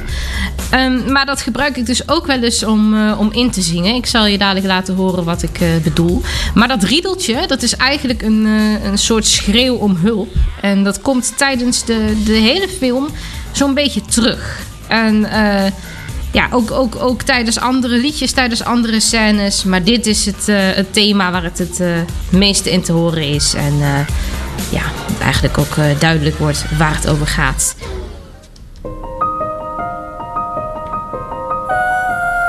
Ehm, 0.70 1.12
maar 1.12 1.26
dat 1.26 1.42
gebruik 1.42 1.76
ik 1.76 1.86
dus 1.86 2.08
ook 2.08 2.26
wel 2.26 2.42
eens 2.42 2.64
om, 2.64 3.10
om 3.12 3.32
in 3.32 3.50
te 3.50 3.60
zingen. 3.60 3.94
Ik 3.94 4.06
zal 4.06 4.26
je 4.26 4.38
dadelijk 4.38 4.66
laten 4.66 4.94
horen 4.94 5.24
wat 5.24 5.42
ik 5.42 5.60
bedoel. 5.82 6.22
Maar 6.54 6.68
dat 6.68 6.82
riedeltje, 6.82 7.46
dat 7.46 7.62
is 7.62 7.76
eigenlijk 7.76 8.22
een, 8.22 8.44
een 8.84 8.98
soort 8.98 9.26
schreeuw 9.26 9.74
om 9.74 9.96
hulp. 9.96 10.34
En 10.60 10.84
dat 10.84 11.00
komt 11.00 11.32
tijdens 11.36 11.84
de, 11.84 12.22
de 12.24 12.32
hele 12.32 12.68
film 12.68 13.08
zo'n 13.52 13.74
beetje 13.74 14.00
terug. 14.00 14.60
En 14.88 15.24
eh, 15.24 15.72
ja, 16.32 16.48
ook, 16.50 16.70
ook, 16.70 16.96
ook 16.96 17.22
tijdens 17.22 17.60
andere 17.60 17.96
liedjes, 17.96 18.32
tijdens 18.32 18.64
andere 18.64 19.00
scènes. 19.00 19.64
Maar 19.64 19.84
dit 19.84 20.06
is 20.06 20.26
het, 20.26 20.48
eh, 20.48 20.56
het 20.58 20.92
thema 20.92 21.30
waar 21.30 21.42
het 21.42 21.58
het 21.58 21.80
eh, 21.80 21.88
meeste 22.28 22.70
in 22.70 22.82
te 22.82 22.92
horen 22.92 23.22
is. 23.22 23.54
En 23.54 23.78
ja, 24.70 24.82
eigenlijk 25.22 25.58
ook 25.58 25.74
duidelijk 25.98 26.38
wordt 26.38 26.64
waar 26.78 26.94
het 26.94 27.08
over 27.08 27.26
gaat. 27.26 27.74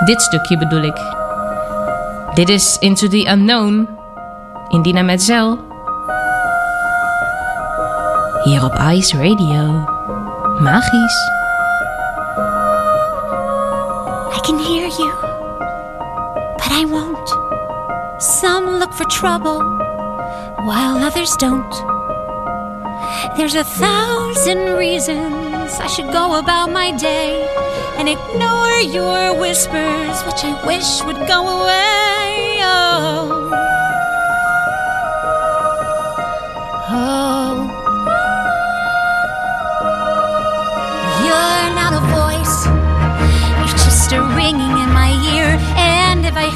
Dit 0.06 0.22
stukje 0.22 0.58
bedoel 0.58 0.84
ik. 0.84 0.98
Dit 2.34 2.50
is 2.50 2.78
Into 2.80 3.08
the 3.08 3.28
Unknown. 3.32 3.88
Indina 4.70 5.02
Metzel. 5.02 5.60
Hier 8.44 8.64
op 8.64 8.74
Ice 8.94 9.18
Radio. 9.18 10.00
Magisch. 10.62 11.20
I 14.38 14.40
can 14.46 14.60
hear 14.60 14.86
you, 14.86 15.12
but 16.62 16.72
I 16.72 16.86
won't. 16.86 17.28
Some 18.22 18.78
look 18.78 18.94
for 18.94 19.06
trouble, 19.06 19.60
while 20.68 20.98
others 20.98 21.36
don't. 21.38 21.74
There's 23.36 23.56
a 23.56 23.64
thousand 23.64 24.78
reasons 24.78 25.80
I 25.80 25.88
should 25.88 26.12
go 26.14 26.38
about 26.38 26.70
my 26.72 26.92
day 26.96 27.42
and 27.98 28.08
ignore 28.08 28.78
your 28.98 29.34
whispers, 29.34 30.22
which 30.28 30.44
I 30.44 30.54
wish 30.64 31.02
would 31.06 31.28
go 31.28 31.40
away. 31.58 31.91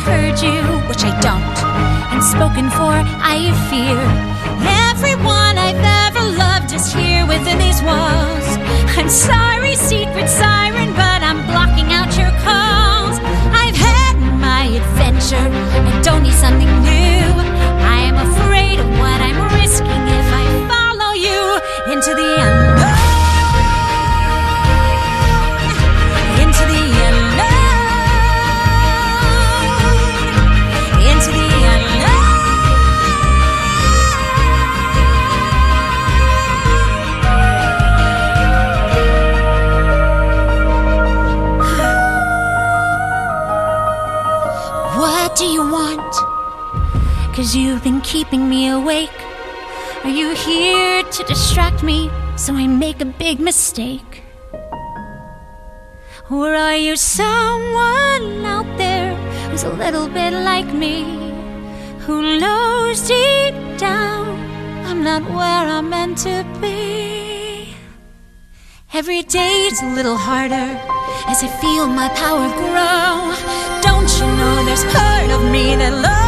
Heard 0.05 0.37
you, 0.39 0.61
which 0.87 1.03
I 1.03 1.11
don't, 1.19 1.57
and 2.13 2.21
spoken 2.23 2.69
for, 2.69 2.93
I 2.93 3.49
fear. 3.69 3.97
Everyone 4.89 5.57
I've 5.57 5.83
ever 6.05 6.23
loved 6.37 6.71
is 6.73 6.93
here 6.93 7.25
within 7.25 7.57
these 7.57 7.81
walls. 7.81 8.47
I'm 8.97 9.09
sorry, 9.09 9.75
secret 9.75 10.29
siren, 10.29 10.93
but 10.93 11.19
I'm 11.25 11.41
blocking 11.49 11.89
out 11.91 12.15
your 12.21 12.33
calls. 12.45 13.17
I've 13.61 13.75
had 13.75 14.15
my 14.39 14.65
adventure. 14.79 15.49
I 15.89 16.01
don't 16.03 16.23
need 16.23 16.33
something 16.33 16.71
new. 16.83 16.94
Keeping 48.05 48.47
me 48.47 48.69
awake. 48.69 49.19
Are 50.03 50.15
you 50.21 50.35
here 50.35 51.01
to 51.01 51.23
distract 51.23 51.81
me 51.81 52.09
so 52.37 52.53
I 52.53 52.67
make 52.67 53.01
a 53.01 53.05
big 53.05 53.39
mistake? 53.39 54.21
Or 56.29 56.53
are 56.53 56.77
you 56.77 56.95
someone 56.95 58.45
out 58.45 58.69
there 58.77 59.15
who's 59.49 59.63
a 59.63 59.73
little 59.73 60.07
bit 60.07 60.33
like 60.33 60.71
me? 60.71 61.03
Who 62.05 62.39
knows 62.39 63.07
deep 63.07 63.55
down 63.77 64.25
I'm 64.85 65.03
not 65.03 65.23
where 65.23 65.65
I'm 65.75 65.89
meant 65.89 66.19
to 66.19 66.45
be? 66.61 67.75
Every 68.93 69.23
day's 69.23 69.81
a 69.81 69.89
little 69.97 70.17
harder 70.17 70.69
as 71.31 71.43
I 71.43 71.49
feel 71.61 71.87
my 71.87 72.09
power 72.09 72.47
grow. 72.61 73.33
Don't 73.81 74.11
you 74.19 74.27
know 74.39 74.63
there's 74.63 74.85
part 74.93 75.29
of 75.31 75.41
me 75.51 75.75
that 75.75 75.93
longs 76.05 76.24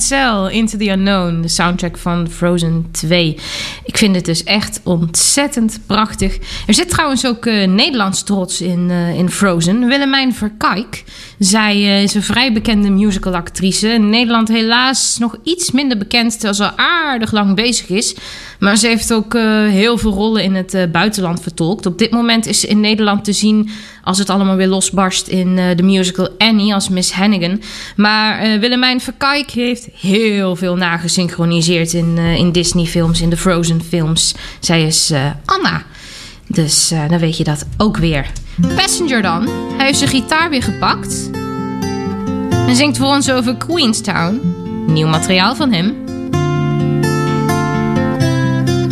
Menzel, 0.00 0.48
Into 0.48 0.78
the 0.78 0.88
Unknown, 0.90 1.40
de 1.40 1.48
soundtrack 1.48 1.96
van 1.96 2.28
Frozen 2.30 2.88
2. 2.90 3.38
Ik 3.84 3.98
vind 3.98 4.14
het 4.14 4.24
dus 4.24 4.44
echt 4.44 4.80
ontzettend 4.84 5.80
prachtig. 5.86 6.38
Er 6.66 6.74
zit 6.74 6.88
trouwens 6.88 7.26
ook 7.26 7.46
eh, 7.46 7.68
Nederlands 7.68 8.22
trots 8.22 8.60
in, 8.60 8.90
eh, 8.90 9.14
in 9.14 9.30
Frozen. 9.30 9.86
Willemijn 9.86 10.34
Verkijk. 10.34 11.04
Zij 11.40 11.74
eh, 11.74 12.02
is 12.02 12.14
een 12.14 12.22
vrij 12.22 12.52
bekende 12.52 12.90
musicalactrice. 12.90 13.88
In 13.88 14.10
Nederland 14.10 14.48
helaas 14.48 15.18
nog 15.18 15.36
iets 15.42 15.70
minder 15.70 15.98
bekend, 15.98 16.32
terwijl 16.32 16.54
ze 16.54 16.64
al 16.64 16.76
aardig 16.76 17.32
lang 17.32 17.54
bezig 17.54 17.88
is. 17.88 18.14
Maar 18.58 18.76
ze 18.76 18.86
heeft 18.86 19.12
ook 19.12 19.34
eh, 19.34 19.42
heel 19.68 19.98
veel 19.98 20.12
rollen 20.12 20.42
in 20.42 20.54
het 20.54 20.74
eh, 20.74 20.90
buitenland 20.92 21.42
vertolkt. 21.42 21.86
Op 21.86 21.98
dit 21.98 22.10
moment 22.10 22.46
is 22.46 22.60
ze 22.60 22.66
in 22.66 22.80
Nederland 22.80 23.24
te 23.24 23.32
zien 23.32 23.70
als 24.04 24.18
het 24.18 24.30
allemaal 24.30 24.56
weer 24.56 24.68
losbarst 24.68 25.26
in 25.26 25.56
de 25.76 25.82
musical 25.82 26.28
Annie 26.38 26.74
als 26.74 26.88
Miss 26.88 27.12
Hannigan. 27.12 27.62
Maar 27.96 28.60
Willemijn 28.60 29.00
Verkijk 29.00 29.50
heeft 29.50 29.88
heel 30.00 30.56
veel 30.56 30.76
nagesynchroniseerd 30.76 31.92
in, 31.92 32.18
in 32.18 32.52
Disney-films, 32.52 33.20
in 33.20 33.30
de 33.30 33.36
Frozen-films. 33.36 34.34
Zij 34.60 34.82
is 34.82 35.12
Anna. 35.44 35.84
Dus 36.52 36.90
eh, 36.90 37.08
dan 37.08 37.18
weet 37.18 37.36
je 37.36 37.44
dat 37.44 37.66
ook 37.76 37.96
weer. 37.96 38.26
Passenger 38.76 39.22
dan. 39.22 39.48
Hij 39.76 39.86
heeft 39.86 39.98
zijn 39.98 40.10
gitaar 40.10 40.50
weer 40.50 40.62
gepakt. 40.62 41.30
En 42.66 42.76
zingt 42.76 42.98
voor 42.98 43.06
ons 43.06 43.30
over 43.30 43.56
Queenstown. 43.56 44.40
Nieuw 44.86 45.08
materiaal 45.08 45.54
van 45.54 45.72
hem. 45.72 45.94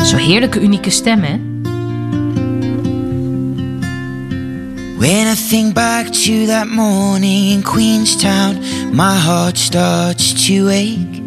Zo'n 0.02 0.18
heerlijke, 0.18 0.60
unieke 0.60 0.90
stem, 0.90 1.22
hè? 1.22 1.40
When 4.98 5.26
I 5.28 5.34
think 5.48 5.74
back 5.74 6.06
to 6.06 6.46
that 6.46 6.68
morning 6.68 7.52
in 7.52 7.62
Queenstown, 7.62 8.58
my 8.92 9.14
heart 9.14 9.58
starts 9.58 10.46
to 10.46 10.68
ache. 10.68 11.22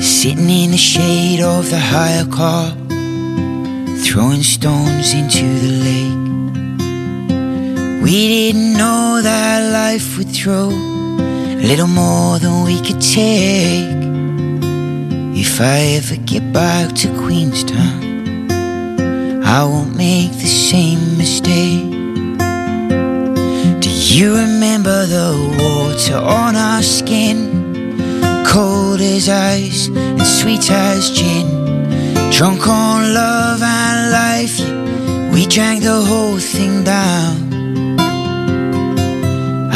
Sitting 0.00 0.48
in 0.48 0.70
the 0.70 0.78
shade 0.78 1.42
of 1.42 1.68
the 1.68 1.76
hire 1.76 2.26
car, 2.26 2.72
throwing 4.04 4.44
stones 4.44 5.12
into 5.12 5.58
the 5.58 5.72
lake. 5.82 6.19
We 8.00 8.28
didn't 8.28 8.72
know 8.78 9.20
that 9.22 9.72
life 9.72 10.16
would 10.16 10.30
throw 10.30 10.70
a 10.70 11.64
little 11.70 11.86
more 11.86 12.38
than 12.38 12.64
we 12.64 12.80
could 12.80 13.02
take. 13.02 13.92
If 15.36 15.60
I 15.60 15.98
ever 15.98 16.16
get 16.16 16.50
back 16.50 16.94
to 16.96 17.08
Queenstown, 17.20 18.50
I 19.44 19.64
won't 19.64 19.94
make 19.96 20.32
the 20.32 20.52
same 20.70 21.18
mistake. 21.18 21.90
Do 23.80 23.90
you 23.90 24.34
remember 24.34 25.04
the 25.04 25.30
water 25.60 26.16
on 26.16 26.56
our 26.56 26.82
skin? 26.82 27.36
Cold 28.46 29.02
as 29.02 29.28
ice 29.28 29.88
and 29.88 30.26
sweet 30.26 30.70
as 30.70 31.10
gin. 31.10 31.46
Drunk 32.30 32.66
on 32.66 33.12
love 33.12 33.62
and 33.62 34.10
life 34.10 34.58
we 35.32 35.46
drank 35.46 35.82
the 35.82 36.02
whole 36.02 36.38
thing 36.38 36.82
down. 36.82 37.49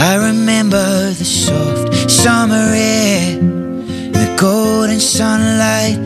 I 0.07 0.17
remember 0.17 1.13
the 1.13 1.25
soft 1.25 2.11
summer 2.11 2.69
air, 2.75 3.39
the 4.19 4.37
golden 4.39 5.01
sunlight 5.01 5.97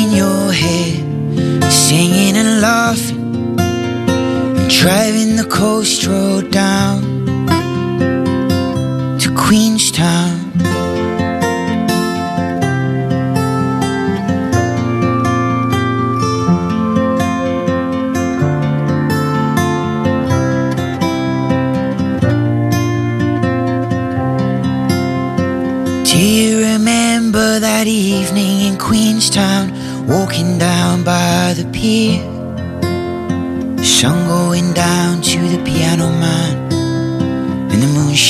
in 0.00 0.12
your 0.12 0.52
hair, 0.52 1.68
singing 1.68 2.36
and 2.36 2.60
laughing, 2.60 3.58
and 3.58 4.70
driving 4.70 5.34
the 5.34 5.48
coast 5.50 6.06
road 6.06 6.52
down 6.52 7.02
to 9.18 9.28
Queenstown. 9.34 10.27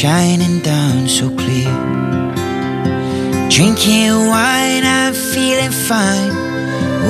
Shining 0.01 0.61
down 0.61 1.09
so 1.09 1.29
clear. 1.35 1.75
Drinking 3.51 4.15
wine 4.33 4.85
I'm 4.85 5.13
feeling 5.13 5.73
fine. 5.73 6.31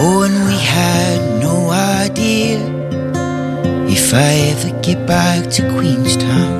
Oh, 0.01 0.23
and 0.27 0.39
we 0.49 0.57
had 0.57 1.19
no 1.43 1.69
idea 1.69 2.57
if 3.97 4.15
I 4.15 4.31
ever 4.53 4.71
get 4.81 5.07
back 5.07 5.51
to 5.57 5.71
Queenstown. 5.71 6.57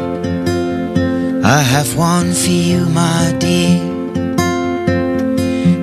I 1.47 1.63
have 1.63 1.97
one 1.97 2.35
for 2.35 2.57
you, 2.71 2.85
my 2.91 3.35
dear. 3.39 3.79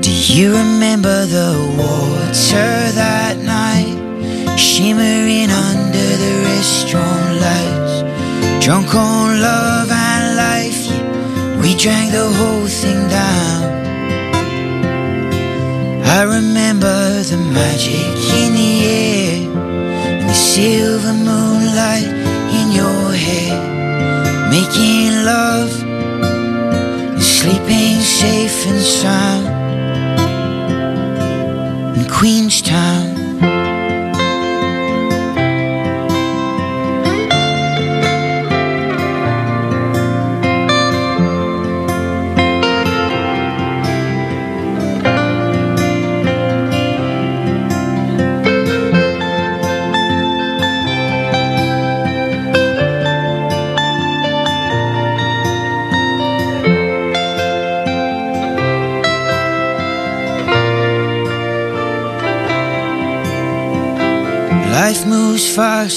Do 0.06 0.12
you 0.36 0.56
remember 0.56 1.26
the 1.26 1.54
water 1.76 2.72
that 3.02 3.36
night, 3.40 3.98
shimmering 4.60 5.50
under 5.50 6.10
the 6.24 6.34
restaurant 6.52 7.32
lights? 7.46 7.96
Drunk 8.64 8.94
on 8.94 9.42
love 9.42 9.85
we 11.76 11.82
drank 11.82 12.12
the 12.12 12.30
whole 12.38 12.68
thing 12.68 13.08
down. 13.10 13.64
I 16.04 16.24
remember 16.24 17.24
the 17.24 17.38
magic 17.38 18.18
in 18.42 18.54
the 18.54 18.86
air 18.86 19.50
and 20.20 20.30
the 20.30 20.34
silver 20.34 21.14
moonlight 21.14 22.08
in 22.60 22.72
your 22.72 23.12
hair, 23.14 23.56
making 24.50 25.26
love, 25.26 25.72
and 27.14 27.22
sleeping 27.22 28.00
safe 28.00 28.68
and 28.68 28.82
sound 28.82 29.46
in 31.98 32.08
Queenstown. 32.10 33.15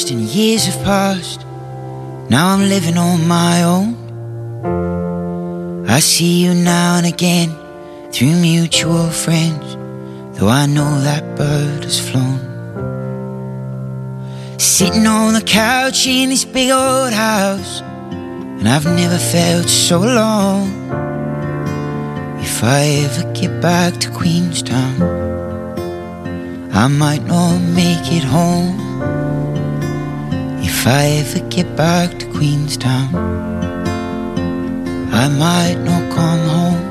And 0.06 0.20
years 0.20 0.66
have 0.66 0.84
passed. 0.84 1.40
Now 2.30 2.48
I'm 2.52 2.68
living 2.68 2.96
on 2.96 3.26
my 3.26 3.62
own. 3.64 3.96
I 5.88 5.98
see 6.00 6.44
you 6.44 6.54
now 6.54 6.96
and 6.98 7.06
again 7.06 7.50
through 8.12 8.36
mutual 8.40 9.10
friends, 9.10 9.76
though 10.38 10.48
I 10.48 10.66
know 10.66 11.00
that 11.00 11.24
bird 11.36 11.82
has 11.84 11.98
flown. 11.98 12.40
Sitting 14.58 15.06
on 15.06 15.34
the 15.34 15.42
couch 15.42 16.06
in 16.06 16.30
this 16.30 16.44
big 16.44 16.70
old 16.70 17.12
house, 17.12 17.80
and 18.58 18.68
I've 18.68 18.86
never 18.86 19.18
felt 19.18 19.68
so 19.68 19.98
alone. 20.04 20.70
If 22.40 22.62
I 22.62 22.80
ever 23.04 23.32
get 23.32 23.60
back 23.60 23.98
to 24.02 24.10
Queenstown. 24.10 25.02
I 26.72 26.86
might 26.86 27.24
not 27.24 27.58
make 27.58 28.12
it 28.12 28.22
home 28.22 28.87
if 30.80 30.86
I 30.86 31.06
ever 31.20 31.40
get 31.48 31.74
back 31.74 32.18
to 32.20 32.26
Queenstown. 32.26 33.08
I 35.12 35.28
might 35.28 35.78
not 35.88 36.04
come 36.14 36.42
home. 36.54 36.86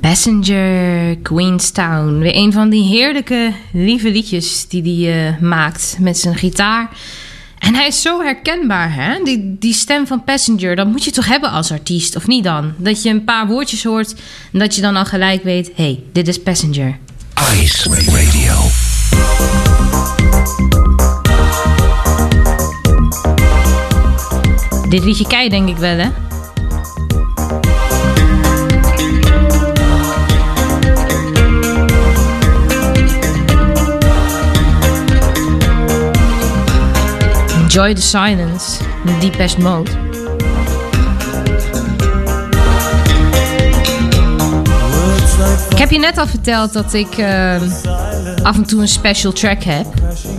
Passenger 0.00 1.16
Queenstown. 1.22 2.18
Weer 2.18 2.36
een 2.36 2.52
van 2.52 2.70
die 2.70 2.84
heerlijke, 2.84 3.52
lieve 3.72 4.10
liedjes 4.10 4.68
die 4.68 5.06
hij 5.06 5.28
eh, 5.28 5.40
maakt 5.40 5.96
met 6.00 6.18
zijn 6.18 6.34
gitaar. 6.34 6.90
En 7.64 7.74
hij 7.74 7.86
is 7.86 8.02
zo 8.02 8.20
herkenbaar, 8.20 8.94
hè? 8.94 9.22
Die, 9.22 9.56
die 9.58 9.74
stem 9.74 10.06
van 10.06 10.24
Passenger, 10.24 10.76
dat 10.76 10.86
moet 10.86 11.04
je 11.04 11.10
toch 11.10 11.26
hebben 11.26 11.50
als 11.50 11.72
artiest, 11.72 12.16
of 12.16 12.26
niet 12.26 12.44
dan? 12.44 12.74
Dat 12.76 13.02
je 13.02 13.10
een 13.10 13.24
paar 13.24 13.46
woordjes 13.46 13.84
hoort 13.84 14.14
en 14.52 14.58
dat 14.58 14.74
je 14.74 14.80
dan 14.80 14.96
al 14.96 15.04
gelijk 15.04 15.42
weet... 15.42 15.66
hé, 15.74 15.84
hey, 15.84 16.02
dit 16.12 16.28
is 16.28 16.42
Passenger. 16.42 16.98
Ice 17.62 17.88
Radio. 17.88 18.54
Dit 24.88 25.04
liedje 25.04 25.42
je 25.42 25.50
denk 25.50 25.68
ik 25.68 25.76
wel, 25.76 25.96
hè? 25.98 26.08
Enjoy 37.74 37.94
the 37.94 38.02
Silence, 38.02 38.82
met 39.04 39.20
Deepest 39.20 39.58
Mode. 39.58 39.90
Ik 45.70 45.78
heb 45.78 45.90
je 45.90 45.98
net 45.98 46.18
al 46.18 46.26
verteld 46.26 46.72
dat 46.72 46.92
ik 46.92 47.16
eh, 47.18 47.54
af 48.42 48.56
en 48.56 48.64
toe 48.64 48.80
een 48.80 48.88
special 48.88 49.32
track 49.32 49.62
heb. 49.62 49.86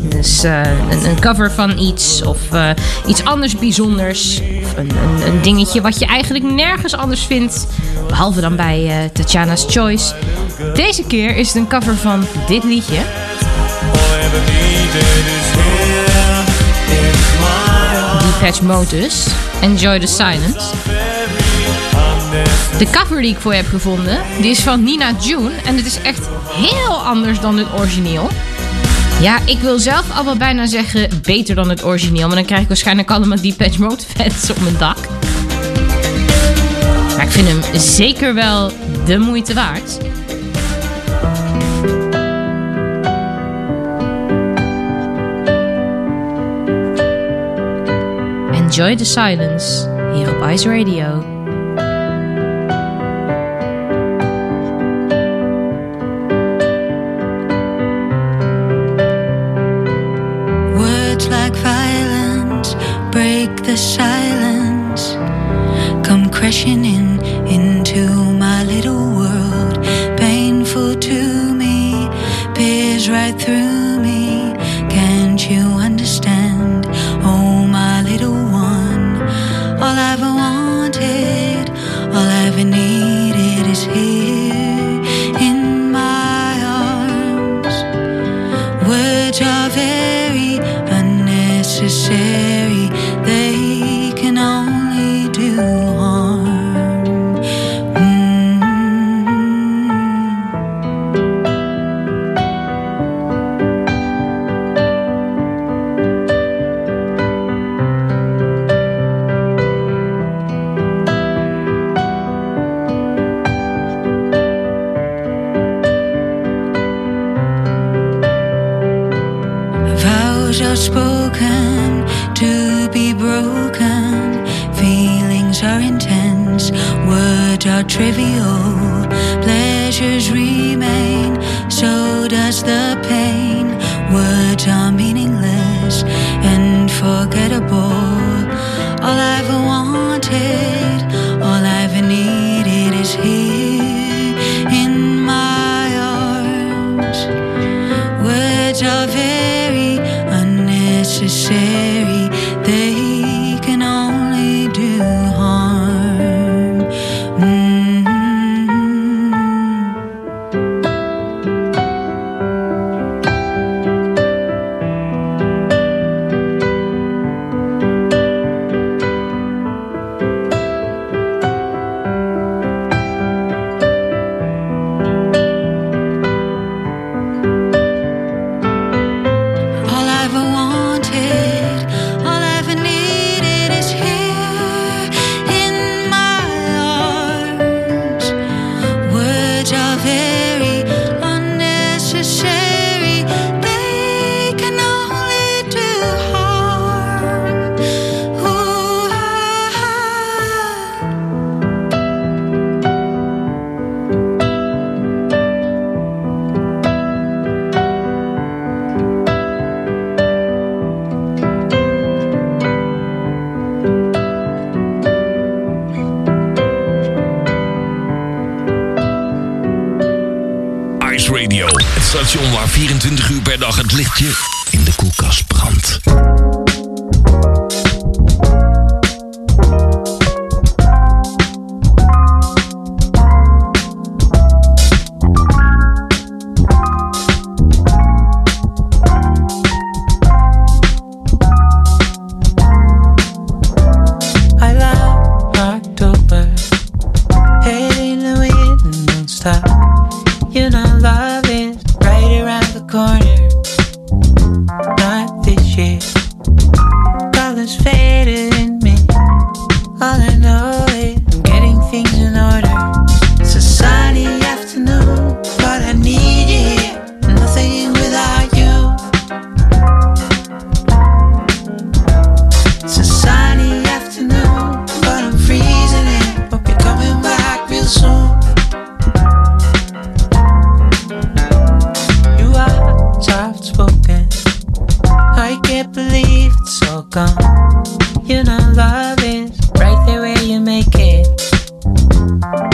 Dus 0.09 0.43
eh, 0.43 0.61
een, 0.89 1.05
een 1.05 1.19
cover 1.19 1.51
van 1.51 1.77
iets 1.77 2.21
of 2.21 2.51
eh, 2.51 2.69
iets 3.07 3.23
anders 3.23 3.55
bijzonders. 3.57 4.41
Of 4.63 4.77
een, 4.77 4.89
een, 5.25 5.41
dingetje 5.41 5.81
wat 5.81 5.99
je 5.99 6.05
eigenlijk 6.05 6.45
nergens 6.45 6.95
anders 6.95 7.25
vindt. 7.25 7.67
Behalve 8.07 8.41
dan 8.41 8.55
bij 8.55 9.09
Tatjana's 9.13 9.65
Choice. 9.69 10.13
Deze 10.73 11.03
keer 11.03 11.35
is 11.35 11.47
het 11.47 11.55
een 11.55 11.67
cover 11.67 11.95
van 11.95 12.25
dit 12.47 12.63
liedje. 12.63 12.99
Mode 18.61 18.89
dus. 18.89 19.27
Enjoy 19.61 19.99
the 19.99 20.07
Silence. 20.07 20.59
De 22.77 22.89
cover 22.91 23.21
die 23.21 23.31
ik 23.31 23.39
voor 23.39 23.51
je 23.51 23.57
heb 23.57 23.67
gevonden, 23.67 24.17
die 24.41 24.51
is 24.51 24.59
van 24.59 24.83
Nina 24.83 25.11
June. 25.21 25.51
En 25.65 25.75
het 25.75 25.85
is 25.85 26.01
echt 26.01 26.27
heel 26.51 26.93
anders 26.93 27.39
dan 27.39 27.57
het 27.57 27.67
origineel. 27.77 28.29
Ja, 29.21 29.39
ik 29.45 29.59
wil 29.59 29.79
zelf 29.79 30.17
al 30.17 30.25
wel 30.25 30.37
bijna 30.37 30.67
zeggen 30.67 31.09
beter 31.21 31.55
dan 31.55 31.69
het 31.69 31.83
origineel. 31.83 32.27
Maar 32.27 32.35
dan 32.35 32.45
krijg 32.45 32.61
ik 32.61 32.67
waarschijnlijk 32.67 33.11
allemaal 33.11 33.41
Depeche 33.41 33.81
Mode 33.81 34.03
fans 34.15 34.49
op 34.49 34.61
mijn 34.61 34.77
dak. 34.77 34.97
Maar 37.15 37.25
ik 37.25 37.31
vind 37.31 37.47
hem 37.47 37.61
zeker 37.79 38.33
wel 38.33 38.71
de 39.05 39.17
moeite 39.17 39.53
waard. 39.53 39.97
Enjoy 48.75 48.95
the 48.97 49.05
Silence 49.05 49.87
hier 50.13 50.27
op 50.35 50.51
Ice 50.51 50.67
Radio. 50.67 51.23
Words 60.75 61.27
like 61.29 61.55
violence 61.55 62.75
break 63.11 63.63
the 63.63 63.77
silence, 63.77 65.15
come 66.03 66.29
crashing 66.29 66.83
in 66.83 67.15
I 67.47 67.64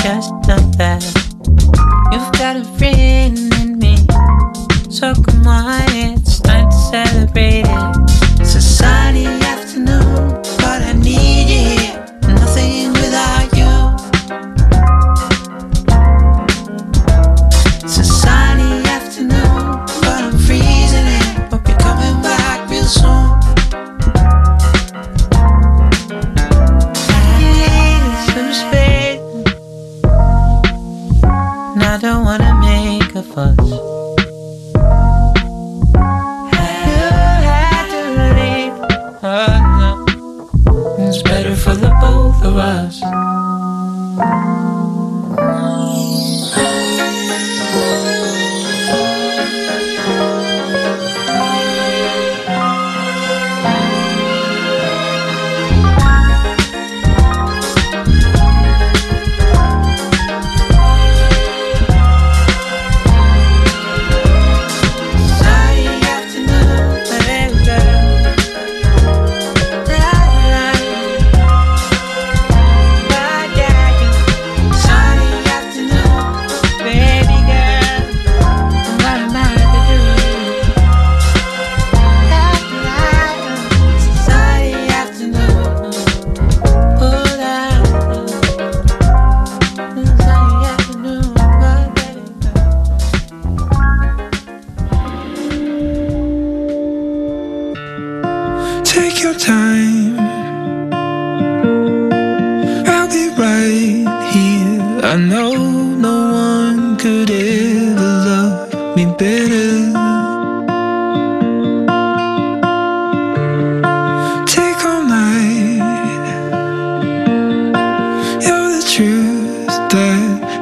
just 0.03 0.33
like 0.47 0.71
that. 0.77 1.03
You've 2.11 2.31
got 2.33 2.55
a 2.57 2.63
friend 2.77 3.37
in 3.61 3.77
me, 3.77 3.97
so 4.89 5.13
come 5.13 5.45
on 5.45 5.91
in. 5.93 6.20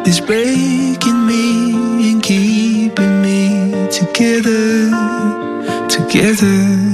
Is 0.10 0.20
breaking 0.22 1.28
me 1.28 2.10
and 2.10 2.24
keeping 2.24 3.22
me 3.22 3.72
together, 3.92 4.90
together. 5.88 6.89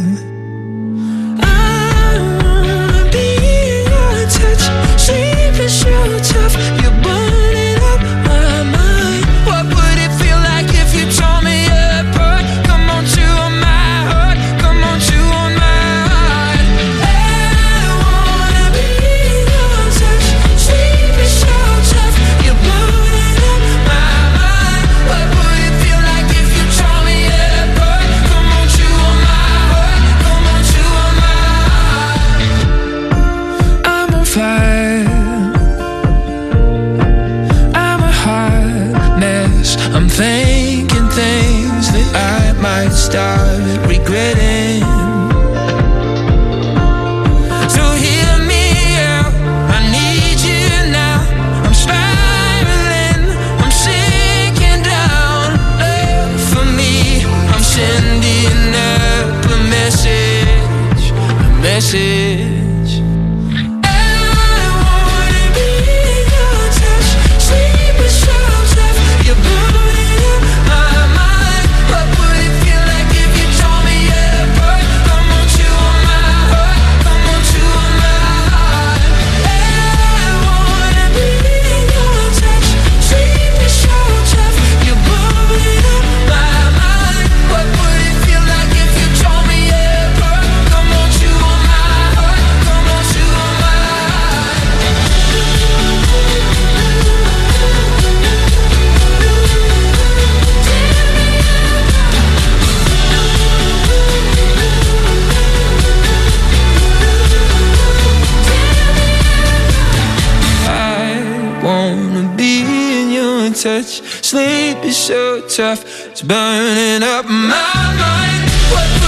Sleep 114.25 114.83
is 114.83 114.97
so 114.97 115.39
tough, 115.47 115.85
it's 116.07 116.23
burning 116.23 117.03
up 117.03 117.25
my 117.25 117.85
mind. 118.01 118.49
What 118.71 119.04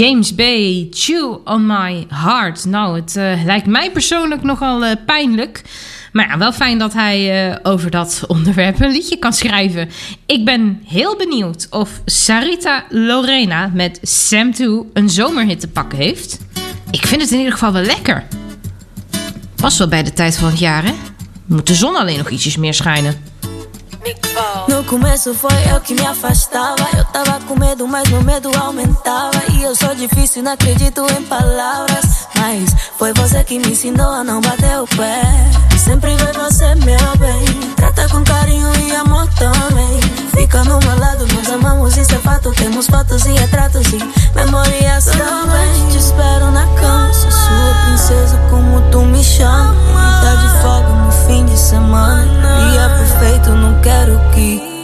James 0.00 0.34
Bay, 0.34 0.86
Chew 0.90 1.36
on 1.44 1.66
My 1.66 2.06
Heart. 2.08 2.64
Nou, 2.64 2.96
het 2.96 3.16
eh, 3.16 3.44
lijkt 3.44 3.66
mij 3.66 3.90
persoonlijk 3.90 4.42
nogal 4.42 4.84
eh, 4.84 4.96
pijnlijk. 5.06 5.62
Maar 6.12 6.28
ja, 6.28 6.38
wel 6.38 6.52
fijn 6.52 6.78
dat 6.78 6.92
hij 6.92 7.50
eh, 7.50 7.56
over 7.62 7.90
dat 7.90 8.22
onderwerp 8.26 8.80
een 8.80 8.90
liedje 8.90 9.16
kan 9.16 9.32
schrijven. 9.32 9.90
Ik 10.26 10.44
ben 10.44 10.82
heel 10.86 11.16
benieuwd 11.16 11.66
of 11.70 12.00
Sarita 12.04 12.84
Lorena 12.88 13.70
met 13.74 13.98
Sam 14.02 14.52
2 14.52 14.82
een 14.92 15.10
zomerhit 15.10 15.60
te 15.60 15.68
pakken 15.68 15.98
heeft. 15.98 16.38
Ik 16.90 17.06
vind 17.06 17.20
het 17.20 17.30
in 17.30 17.38
ieder 17.38 17.52
geval 17.52 17.72
wel 17.72 17.82
lekker. 17.82 18.26
Pas 19.56 19.78
wel 19.78 19.88
bij 19.88 20.02
de 20.02 20.12
tijd 20.12 20.36
van 20.36 20.48
het 20.48 20.58
jaar, 20.58 20.84
hè? 20.84 20.92
Moet 21.46 21.66
de 21.66 21.74
zon 21.74 21.96
alleen 21.96 22.18
nog 22.18 22.30
ietsjes 22.30 22.56
meer 22.56 22.74
schijnen. 22.74 23.14
Começo 24.90 25.32
foi 25.34 25.54
eu 25.72 25.80
que 25.80 25.94
me 25.94 26.04
afastava. 26.04 26.84
Eu 26.98 27.04
tava 27.04 27.38
com 27.46 27.56
medo, 27.56 27.86
mas 27.86 28.08
meu 28.08 28.24
medo 28.24 28.50
aumentava. 28.58 29.40
E 29.52 29.62
eu 29.62 29.72
sou 29.76 29.94
difícil, 29.94 30.42
não 30.42 30.50
acredito 30.50 31.06
em 31.16 31.22
palavras. 31.26 32.26
Mas 32.34 32.74
foi 32.98 33.12
você 33.12 33.44
que 33.44 33.60
me 33.60 33.68
ensinou 33.68 34.10
a 34.10 34.24
não 34.24 34.40
bater 34.40 34.80
o 34.80 34.88
pé. 34.88 35.22
Sempre 35.78 36.18
foi 36.18 36.32
você, 36.32 36.74
meu 36.74 37.16
bem. 37.18 37.44
Trata 37.76 38.08
com 38.08 38.24
carinho 38.24 38.68
e 38.80 38.92
amor 38.96 39.28
também. 39.34 40.00
Fica 40.34 40.64
no 40.64 40.80
meu 40.80 40.98
lado, 40.98 41.24
nos 41.24 41.48
amamos, 41.48 41.96
isso 41.96 42.12
é 42.12 42.18
fato. 42.18 42.50
Temos 42.50 42.88
fotos 42.88 43.24
e 43.26 43.30
retratos 43.30 43.86
e 43.92 43.98
memórias 44.34 45.04
também. 45.04 45.88
Te 45.88 45.98
espero 45.98 46.50
na 46.50 46.66
cama, 46.66 47.14
sou 47.14 47.30
sua 47.30 47.74
princesa, 47.86 48.36
como 48.50 48.80
tu 48.90 49.02
me 49.02 49.22
chama. 49.22 50.20
Dá 50.20 50.34
de 50.34 50.48
folga 50.60 50.88
no 50.88 51.12
fim 51.12 51.44
de 51.44 51.56
semana. 51.56 52.72
Dia 52.72 52.88
perfeito, 52.88 53.50
não 53.50 53.80
quero 53.82 54.18
que. 54.34 54.79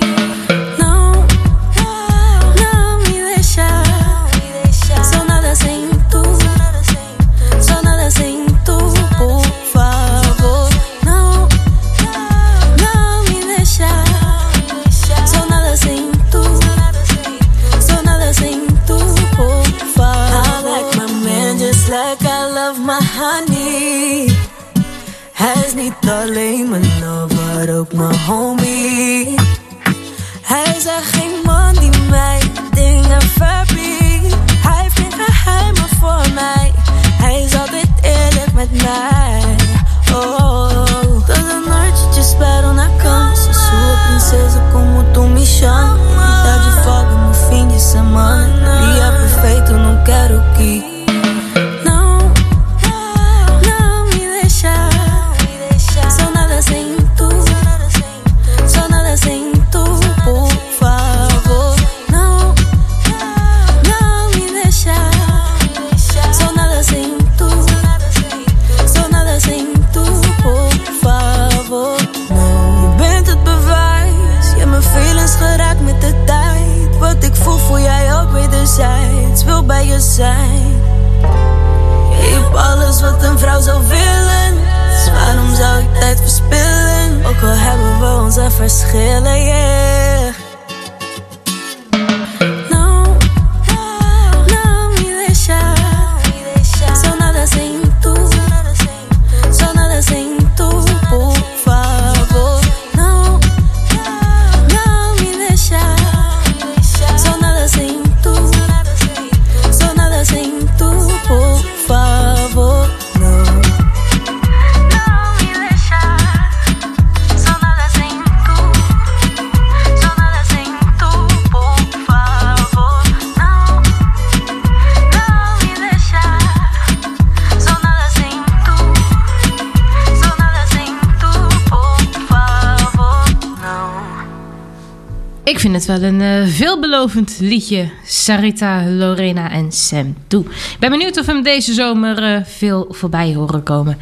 vind 135.72 135.86
het 135.86 136.00
wel 136.00 136.08
een 136.08 136.20
eh, 136.20 136.48
veelbelovend 136.48 137.36
liedje. 137.40 137.88
Sarita, 138.04 138.84
Lorena 138.88 139.50
en 139.50 139.72
Sam 139.72 140.16
Toe. 140.26 140.44
Ik 140.44 140.76
ben 140.78 140.90
benieuwd 140.90 141.18
of 141.18 141.26
we 141.26 141.32
hem 141.32 141.42
deze 141.42 141.72
zomer 141.72 142.22
eh, 142.22 142.44
veel 142.44 142.86
voorbij 142.90 143.34
horen 143.34 143.62
komen. 143.62 143.98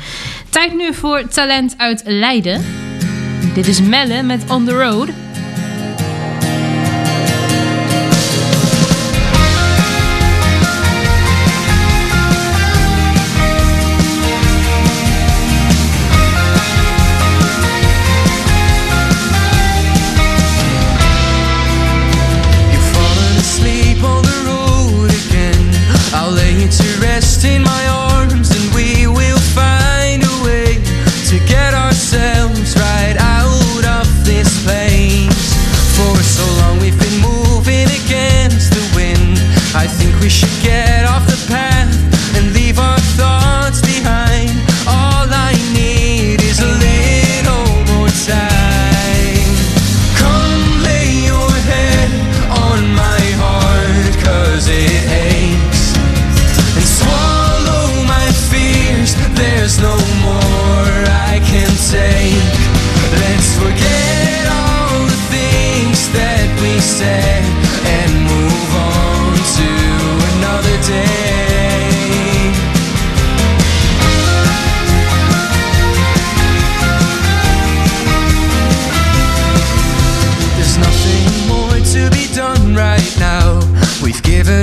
Tijd 0.49 0.75
nu 0.75 0.95
voor 0.95 1.29
talent 1.29 1.75
uit 1.77 2.03
Leiden. 2.05 2.65
Dit 3.55 3.67
is 3.67 3.81
Melle 3.81 4.23
met 4.23 4.51
On 4.51 4.65
The 4.65 4.73
Road. 4.73 5.24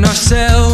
ourselves. 0.05 0.70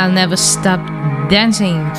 I'll 0.00 0.12
Never 0.12 0.36
Stop 0.36 0.80
Dancing. 1.28 1.92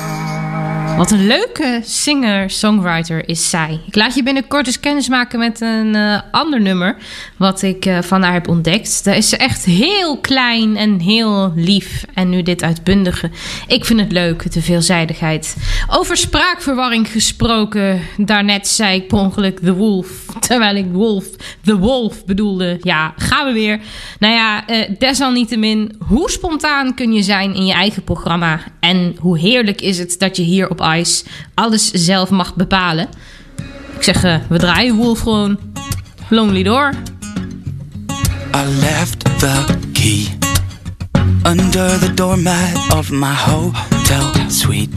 Wat 0.96 1.10
een 1.10 1.26
leuke 1.26 1.80
singer-songwriter 1.84 3.28
is 3.28 3.50
zij. 3.50 3.80
Ik 3.86 3.94
laat 3.94 4.14
je 4.14 4.22
binnenkort 4.22 4.66
eens 4.66 4.80
kennis 4.80 5.08
maken 5.08 5.38
met 5.38 5.60
een 5.60 5.94
eh, 5.94 6.20
ander 6.32 6.60
nummer. 6.60 6.96
Wat 7.36 7.62
ik 7.62 7.86
eh, 7.86 8.02
van 8.02 8.22
haar 8.22 8.32
heb 8.32 8.48
ontdekt. 8.48 9.04
Daar 9.04 9.16
is 9.16 9.28
ze 9.28 9.36
echt 9.36 9.64
heel 9.64 10.18
klein 10.18 10.76
en 10.76 11.00
heel 11.00 11.52
lief. 11.56 12.04
En 12.14 12.28
nu 12.28 12.42
dit 12.42 12.62
uitbundige. 12.62 13.30
Ik 13.66 13.84
vind 13.84 14.00
het 14.00 14.12
leuk, 14.12 14.52
de 14.52 14.62
veelzijdigheid. 14.62 15.56
Over 15.88 16.16
spraakverwarring 16.16 17.08
gesproken. 17.08 18.00
Daarnet 18.16 18.68
zei 18.68 18.96
ik 18.96 19.08
per 19.08 19.18
ongeluk 19.18 19.58
The 19.58 19.74
Wolf. 19.74 20.08
Terwijl 20.40 20.76
ik 20.76 20.86
Wolf, 20.92 21.26
The 21.64 21.78
Wolf 21.78 22.24
bedoelde. 22.24 22.78
Ja, 22.80 23.14
gaan 23.16 23.46
we 23.46 23.52
weer. 23.52 23.80
Nou 24.18 24.34
ja, 24.34 24.66
eh, 24.66 24.90
desalniettemin. 24.98 25.92
Hoe 26.06 26.30
spontaan 26.30 26.94
kun 26.94 27.12
je 27.12 27.22
zijn 27.22 27.54
in 27.54 27.66
je 27.66 27.72
eigen 27.72 28.04
programma? 28.04 28.60
En 28.80 29.16
hoe 29.18 29.38
heerlijk 29.38 29.80
is 29.80 29.98
het 29.98 30.18
dat 30.18 30.36
je 30.36 30.42
hier 30.42 30.70
op 30.70 30.80
ICE 30.96 31.24
alles 31.54 31.90
zelf 31.90 32.30
mag 32.30 32.54
bepalen? 32.54 33.08
Ik 33.96 34.02
zeg, 34.02 34.24
eh, 34.24 34.36
we 34.48 34.58
draaien 34.58 34.94
Wolf 34.94 35.20
gewoon. 35.20 35.58
Lonely 36.32 36.62
Door. 36.62 36.92
I 38.54 38.64
left 38.80 39.22
the 39.38 39.54
key 39.92 40.28
under 41.44 41.98
the 41.98 42.10
doormat 42.16 42.74
of 42.94 43.10
my 43.10 43.34
hotel 43.34 44.32
suite. 44.48 44.88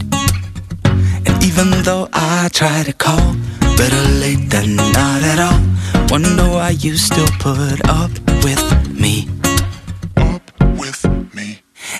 And 1.26 1.44
even 1.44 1.82
though 1.82 2.08
I 2.14 2.48
try 2.54 2.84
to 2.84 2.92
call, 2.94 3.34
better 3.76 4.02
late 4.18 4.48
than 4.48 4.76
not 4.76 5.22
at 5.24 5.38
all. 5.38 5.60
Wonder 6.08 6.48
why 6.48 6.70
you 6.70 6.96
still 6.96 7.28
put 7.38 7.86
up 7.86 8.10
with 8.42 8.64
me. 8.98 9.28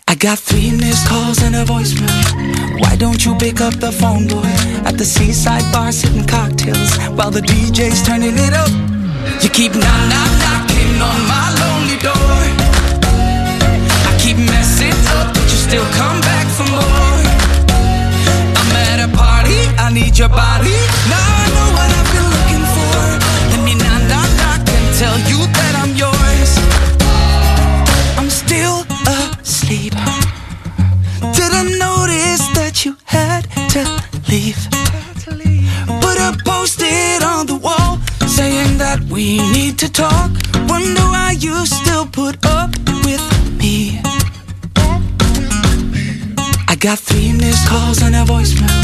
I 0.08 0.14
got 0.14 0.38
three 0.38 0.70
missed 0.70 1.06
calls 1.08 1.42
and 1.42 1.56
a 1.56 1.64
voicemail. 1.66 2.80
Why 2.80 2.96
don't 2.96 3.22
you 3.22 3.36
pick 3.36 3.60
up 3.60 3.74
the 3.74 3.92
phone, 3.92 4.28
boy? 4.28 4.48
At 4.88 4.96
the 4.96 5.04
seaside 5.04 5.70
bar, 5.74 5.92
sipping 5.92 6.26
cocktails 6.26 6.96
while 7.08 7.30
the 7.30 7.40
DJ's 7.42 8.02
turning 8.02 8.38
it 8.38 8.54
up. 8.54 8.85
You 9.42 9.50
keep 9.50 9.72
knock 9.74 10.02
knock 10.12 10.30
knocking 10.44 10.92
on 11.10 11.20
my 11.32 11.46
lonely 11.60 11.98
door. 11.98 12.38
I 14.08 14.12
keep 14.22 14.38
messing 14.38 14.98
up, 15.18 15.34
but 15.34 15.46
you 15.52 15.58
still 15.68 15.86
come 16.00 16.20
back 16.20 16.46
for 16.56 16.66
more. 16.70 17.20
I'm 18.60 18.72
at 18.90 18.98
a 19.06 19.08
party, 19.16 19.60
I 19.78 19.90
need 19.92 20.18
your 20.18 20.28
body. 20.28 20.76
Now 21.12 21.28
I 21.42 21.46
know 21.54 21.68
what 21.76 21.88
I've 21.98 22.10
been 22.14 22.28
looking 22.34 22.64
for. 22.76 22.98
Let 23.52 23.60
me 23.66 23.74
knock 23.74 24.02
knock 24.12 24.30
knock 24.40 24.60
and 24.66 24.86
tell 25.00 25.18
you 25.30 25.38
that 25.46 25.75
we 39.16 39.38
need 39.50 39.78
to 39.78 39.90
talk. 39.90 40.30
Wonder 40.68 41.00
why 41.14 41.34
you 41.40 41.64
still 41.64 42.04
put 42.04 42.36
up 42.44 42.70
with 43.02 43.24
me. 43.58 43.98
I 46.68 46.76
got 46.78 46.98
three 46.98 47.32
missed 47.32 47.66
calls 47.66 48.02
and 48.02 48.14
a 48.14 48.24
voicemail. 48.24 48.82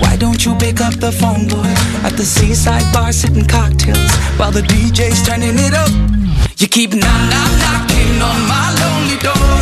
Why 0.00 0.16
don't 0.16 0.42
you 0.46 0.54
pick 0.56 0.80
up 0.80 0.94
the 0.94 1.12
phone, 1.12 1.46
boy? 1.46 1.72
At 2.08 2.16
the 2.16 2.24
seaside 2.24 2.90
bar, 2.94 3.12
sipping 3.12 3.44
cocktails 3.44 4.12
while 4.38 4.50
the 4.50 4.62
DJ's 4.62 5.20
turning 5.26 5.58
it 5.58 5.74
up. 5.74 5.92
You 6.56 6.68
keep 6.68 6.94
knock 6.94 7.22
knock 7.32 7.52
knocking 7.64 8.16
on 8.30 8.40
my 8.48 8.66
lonely 8.80 9.18
door. 9.20 9.60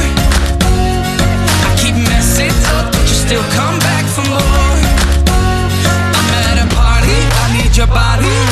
I 1.67 1.75
keep 1.83 1.97
messing 2.07 2.55
up, 2.77 2.87
but 2.93 3.03
you 3.11 3.19
still 3.27 3.47
come 3.59 3.79
back 3.81 4.05
for 4.15 4.25
more. 4.31 4.77
I'm 6.17 6.29
at 6.47 6.57
a 6.63 6.67
party, 6.73 7.19
I 7.43 7.47
need 7.59 7.77
your 7.77 7.89
body. 7.89 8.44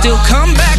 Still 0.00 0.16
come 0.24 0.54
back 0.54 0.69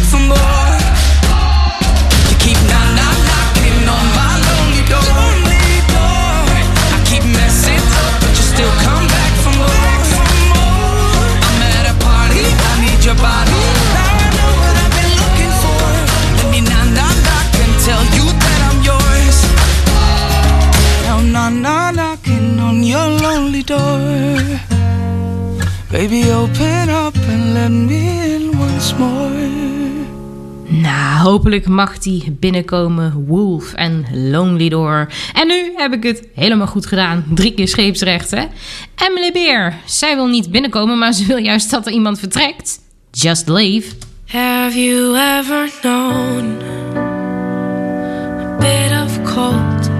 hopelijk 31.22 31.66
mag 31.68 31.98
die 31.98 32.36
binnenkomen. 32.40 33.24
Wolf 33.26 33.72
en 33.72 34.06
Lonely 34.30 34.68
Door. 34.68 35.06
En 35.32 35.46
nu 35.46 35.72
heb 35.76 35.92
ik 35.92 36.02
het 36.02 36.28
helemaal 36.34 36.66
goed 36.66 36.86
gedaan. 36.86 37.24
Drie 37.34 37.54
keer 37.54 37.68
scheepsrecht, 37.68 38.30
hè? 38.30 38.44
Emily 39.08 39.32
Beer. 39.32 39.74
Zij 39.84 40.14
wil 40.14 40.26
niet 40.26 40.50
binnenkomen, 40.50 40.98
maar 40.98 41.12
ze 41.12 41.26
wil 41.26 41.36
juist 41.36 41.70
dat 41.70 41.86
er 41.86 41.92
iemand 41.92 42.18
vertrekt. 42.18 42.80
Just 43.10 43.48
leave. 43.48 43.94
Have 44.26 44.84
you 44.84 45.16
ever 45.16 45.70
known 45.80 46.56
a 48.38 48.56
bit 48.58 48.92
of 49.04 49.34
cold 49.34 49.90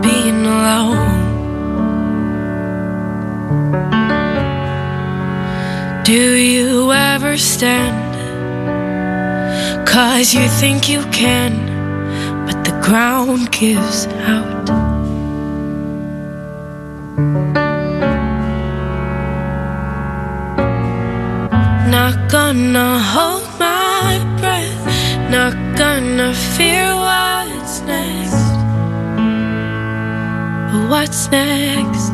being 0.00 0.46
alone? 0.46 1.20
Do 6.02 6.36
you 6.36 6.92
ever 6.94 7.38
stand? 7.38 8.11
Cause 9.84 10.32
you 10.32 10.48
think 10.48 10.88
you 10.88 11.02
can, 11.12 11.52
but 12.46 12.64
the 12.64 12.72
ground 12.82 13.50
gives 13.52 14.06
out. 14.06 14.66
Not 21.90 22.30
gonna 22.30 22.98
hold 22.98 23.44
my 23.58 24.18
breath, 24.40 25.30
not 25.30 25.54
gonna 25.76 26.32
fear 26.32 26.94
what's 26.94 27.80
next. 27.82 28.56
But 30.72 30.88
what's 30.88 31.30
next? 31.30 32.12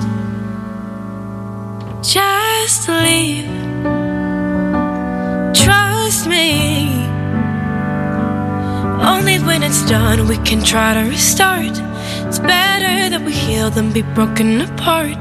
Just 2.03 2.89
leave. 2.89 3.47
Trust 5.55 6.27
me. 6.27 6.98
Only 9.01 9.39
when 9.39 9.63
it's 9.63 9.89
done 9.89 10.27
we 10.27 10.37
can 10.39 10.63
try 10.63 10.95
to 10.95 11.09
restart. 11.09 11.77
It's 12.27 12.39
better 12.39 13.11
that 13.11 13.23
we 13.25 13.33
heal 13.33 13.71
than 13.71 13.93
be 13.93 14.03
broken 14.03 14.61
apart. 14.61 15.21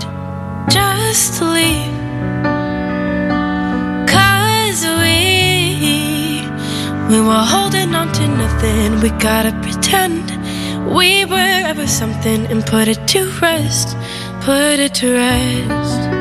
Just 0.70 1.42
leave. 1.42 1.94
Cause 4.08 4.82
we 5.02 6.42
we 7.10 7.20
were 7.22 7.46
holding 7.54 7.94
on 7.96 8.12
to 8.14 8.28
nothing. 8.28 9.00
We 9.02 9.10
gotta 9.20 9.52
pretend 9.62 10.26
we 10.94 11.26
were 11.26 11.62
ever 11.72 11.88
something 11.88 12.46
and 12.48 12.66
put 12.66 12.88
it 12.88 13.08
to 13.10 13.30
rest. 13.42 13.96
Put 14.42 14.80
it 14.80 14.94
to 14.96 15.14
rest. 15.14 16.17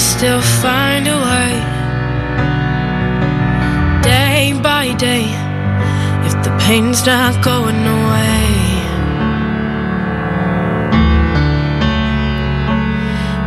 Still 0.00 0.40
find 0.40 1.06
a 1.06 1.18
way 1.28 1.52
day 4.02 4.58
by 4.62 4.94
day 4.94 5.26
if 6.26 6.34
the 6.42 6.52
pain's 6.66 7.04
not 7.04 7.44
going 7.44 7.82
away. 7.98 8.48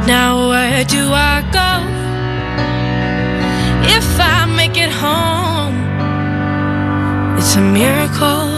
Now, 0.06 0.50
where 0.50 0.84
do 0.86 1.04
I 1.12 1.36
go 1.60 1.72
if 3.98 4.08
I 4.20 4.46
make 4.60 4.78
it 4.78 4.92
home? 4.92 5.76
It's 7.40 7.56
a 7.56 7.62
miracle. 7.62 8.53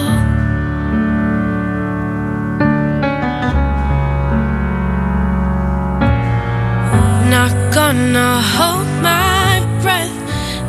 Gonna 7.76 8.42
hold 8.42 8.88
my 9.04 9.60
breath, 9.82 10.18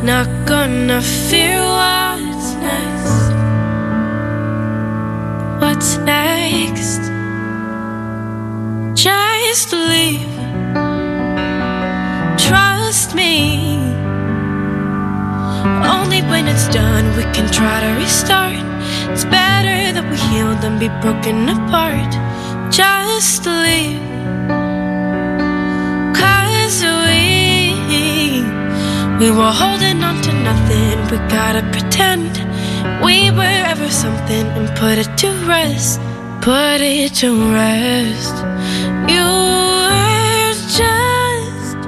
not 0.03 0.27
gonna 0.45 1.01
fear 1.01 1.61
what's 1.63 2.49
next. 2.67 3.19
What's 5.63 5.99
next? 5.99 7.03
Just 9.01 9.73
leave. 9.73 10.35
Trust 12.49 13.15
me. 13.15 13.77
Only 15.95 16.23
when 16.23 16.49
it's 16.49 16.67
done 16.75 17.07
we 17.17 17.23
can 17.33 17.47
try 17.53 17.77
to 17.87 17.91
restart. 18.03 18.67
It's 19.13 19.25
better 19.27 19.79
that 19.95 20.07
we 20.11 20.17
heal 20.31 20.53
than 20.57 20.81
be 20.81 20.89
broken 21.01 21.49
apart. 21.57 22.11
Just 22.73 23.47
leave. 23.47 24.06
We 29.19 29.31
were 29.31 29.51
holding 29.51 30.03
on 30.05 30.21
to 30.23 30.33
nothing. 30.43 30.99
We 31.11 31.17
gotta 31.29 31.63
pretend 31.73 32.31
we 33.03 33.31
were 33.31 33.59
ever 33.73 33.89
something 33.89 34.47
and 34.57 34.69
put 34.77 34.99
it 34.99 35.11
to 35.23 35.31
rest. 35.49 36.01
Put 36.43 36.81
it 36.83 37.15
to 37.21 37.31
rest. 37.53 38.37
You 39.09 39.27
were 39.89 40.53
just 40.83 41.79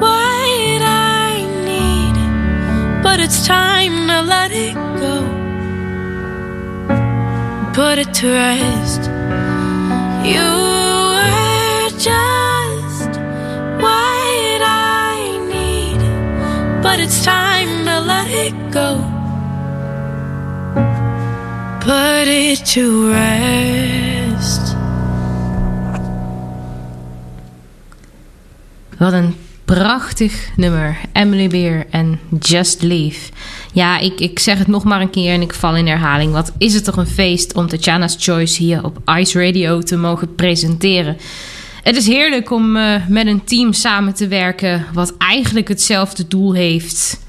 what 0.00 0.80
I 0.82 1.44
need, 1.68 3.02
but 3.02 3.20
it's 3.20 3.46
time 3.46 3.94
to 4.08 4.22
let 4.22 4.50
it 4.50 4.74
go. 5.04 5.16
Put 7.74 7.98
it 7.98 8.14
to 8.14 8.28
rest. 8.32 9.02
You 10.24 10.71
but 16.82 16.98
it's 16.98 17.24
time 17.24 17.84
to 17.84 18.00
let 18.00 18.28
it 18.28 18.54
go. 18.72 18.98
Put 21.80 22.28
it 22.28 22.72
to 22.72 23.10
rest. 23.10 24.74
Wat 28.98 29.12
een 29.12 29.34
prachtig 29.64 30.48
nummer. 30.56 30.98
Emily 31.12 31.48
Beer 31.48 31.86
en 31.90 32.20
Just 32.40 32.82
Leave. 32.82 33.30
Ja, 33.72 33.98
ik, 33.98 34.20
ik 34.20 34.38
zeg 34.38 34.58
het 34.58 34.66
nog 34.66 34.84
maar 34.84 35.00
een 35.00 35.10
keer 35.10 35.32
en 35.32 35.42
ik 35.42 35.54
val 35.54 35.76
in 35.76 35.86
herhaling. 35.86 36.32
Wat 36.32 36.52
is 36.58 36.74
het 36.74 36.84
toch 36.84 36.96
een 36.96 37.06
feest 37.06 37.54
om 37.54 37.68
Tatjana's 37.68 38.16
Choice 38.18 38.62
hier 38.62 38.84
op 38.84 38.98
Ice 39.18 39.44
Radio 39.44 39.80
te 39.80 39.96
mogen 39.96 40.34
presenteren. 40.34 41.16
Het 41.82 41.96
is 41.96 42.06
heerlijk 42.06 42.50
om 42.50 42.76
eh, 42.76 43.06
met 43.08 43.26
een 43.26 43.44
team 43.44 43.72
samen 43.72 44.14
te 44.14 44.28
werken... 44.28 44.86
wat 44.92 45.16
eigenlijk 45.16 45.68
hetzelfde 45.68 46.28
doel 46.28 46.54
heeft 46.54 47.20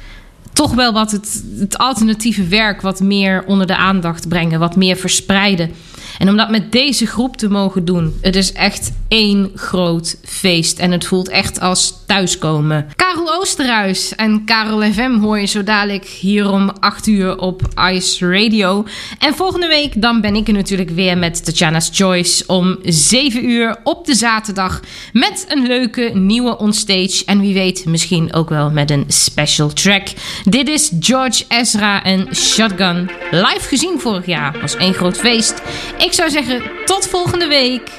toch 0.53 0.73
wel 0.73 0.93
wat 0.93 1.11
het, 1.11 1.43
het 1.59 1.77
alternatieve 1.77 2.47
werk 2.47 2.81
wat 2.81 2.99
meer 2.99 3.43
onder 3.45 3.67
de 3.67 3.75
aandacht 3.75 4.27
brengen, 4.27 4.59
wat 4.59 4.75
meer 4.75 4.95
verspreiden. 4.95 5.71
En 6.17 6.29
om 6.29 6.37
dat 6.37 6.49
met 6.49 6.71
deze 6.71 7.05
groep 7.05 7.37
te 7.37 7.49
mogen 7.49 7.85
doen, 7.85 8.17
het 8.21 8.35
is 8.35 8.51
echt 8.51 8.91
één 9.07 9.51
groot 9.55 10.17
feest. 10.23 10.79
En 10.79 10.91
het 10.91 11.05
voelt 11.05 11.29
echt 11.29 11.59
als 11.59 11.93
thuiskomen. 12.07 12.87
Karel 12.95 13.33
Oosterhuis 13.33 14.15
en 14.15 14.45
Karel 14.45 14.91
FM 14.91 15.19
hoor 15.19 15.39
je 15.39 15.45
zo 15.45 15.63
dadelijk 15.63 16.05
hier 16.05 16.51
om 16.51 16.71
8 16.79 17.07
uur 17.07 17.37
op 17.37 17.61
Ice 17.91 18.29
Radio. 18.29 18.85
En 19.19 19.35
volgende 19.35 19.67
week 19.67 20.01
dan 20.01 20.21
ben 20.21 20.35
ik 20.35 20.47
er 20.47 20.53
natuurlijk 20.53 20.89
weer 20.89 21.17
met 21.17 21.45
Tatjana's 21.45 21.89
Choice 21.93 22.43
om 22.47 22.77
7 22.83 23.49
uur 23.49 23.77
op 23.83 24.05
de 24.05 24.15
zaterdag. 24.15 24.79
Met 25.13 25.45
een 25.49 25.67
leuke 25.67 26.11
nieuwe 26.13 26.57
onstage. 26.57 27.23
En 27.25 27.39
wie 27.39 27.53
weet 27.53 27.85
misschien 27.85 28.33
ook 28.33 28.49
wel 28.49 28.71
met 28.71 28.91
een 28.91 29.05
special 29.07 29.73
track. 29.73 30.07
Dit 30.43 30.67
is 30.67 30.91
George 30.99 31.43
Ezra 31.47 32.03
en 32.03 32.35
Shotgun. 32.35 33.09
Live 33.31 33.67
gezien 33.67 33.99
vorig 33.99 34.25
jaar. 34.25 34.55
Was 34.61 34.75
één 34.75 34.93
groot 34.93 35.17
feest. 35.17 35.61
Ik 36.03 36.13
zou 36.13 36.29
zeggen 36.29 36.61
tot 36.85 37.07
volgende 37.07 37.47
week. 37.47 37.89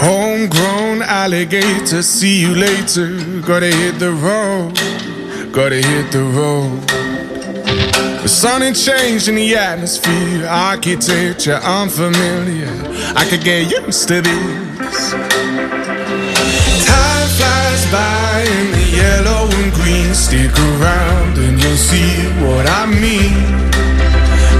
Homegrown 0.00 1.02
alligator, 1.02 2.02
see 2.02 2.40
you 2.40 2.56
later. 2.56 3.10
Gotta 3.44 3.66
hit 3.66 3.98
the 3.98 4.10
road, 4.22 4.80
gotta 5.52 5.74
hit 5.74 6.10
the 6.10 6.30
road. 6.34 6.86
The 8.22 8.28
sun 8.28 8.62
ain't 8.62 8.76
changing 8.76 9.36
the 9.36 9.58
atmosphere, 9.58 10.48
architecture 10.48 11.60
unfamiliar. 11.62 12.70
I 13.16 13.24
could 13.28 13.44
get 13.44 13.70
used 13.86 14.08
to 14.08 14.20
this. 14.20 15.10
Time 16.84 17.28
flies 17.36 17.86
by 17.90 18.44
in 18.58 18.72
the 18.72 18.96
yellow 18.96 19.48
and 19.62 19.72
green. 19.72 20.14
Stick 20.14 20.58
around 20.58 21.38
and 21.38 21.62
you'll 21.62 21.76
see 21.76 22.26
what 22.42 22.66
I 22.66 22.86
mean. 22.86 23.77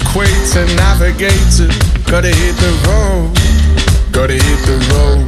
equator, 0.00 0.66
navigator. 0.76 1.68
Gotta 2.08 2.28
hit 2.28 2.56
the 2.56 2.72
road, 2.88 3.32
gotta 4.12 4.34
hit 4.34 4.60
the 4.66 4.78
road. 4.92 5.26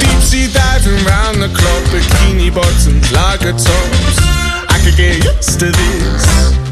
Deep 0.00 0.20
sea 0.22 0.48
diving 0.52 1.04
round 1.06 1.42
the 1.42 1.48
clock, 1.48 1.82
bikini 1.92 2.54
bottoms, 2.54 3.10
lager 3.12 3.52
tops. 3.52 4.18
I 4.68 4.80
could 4.84 4.96
get 4.96 5.24
used 5.24 5.60
to 5.60 5.70
this. 5.70 6.65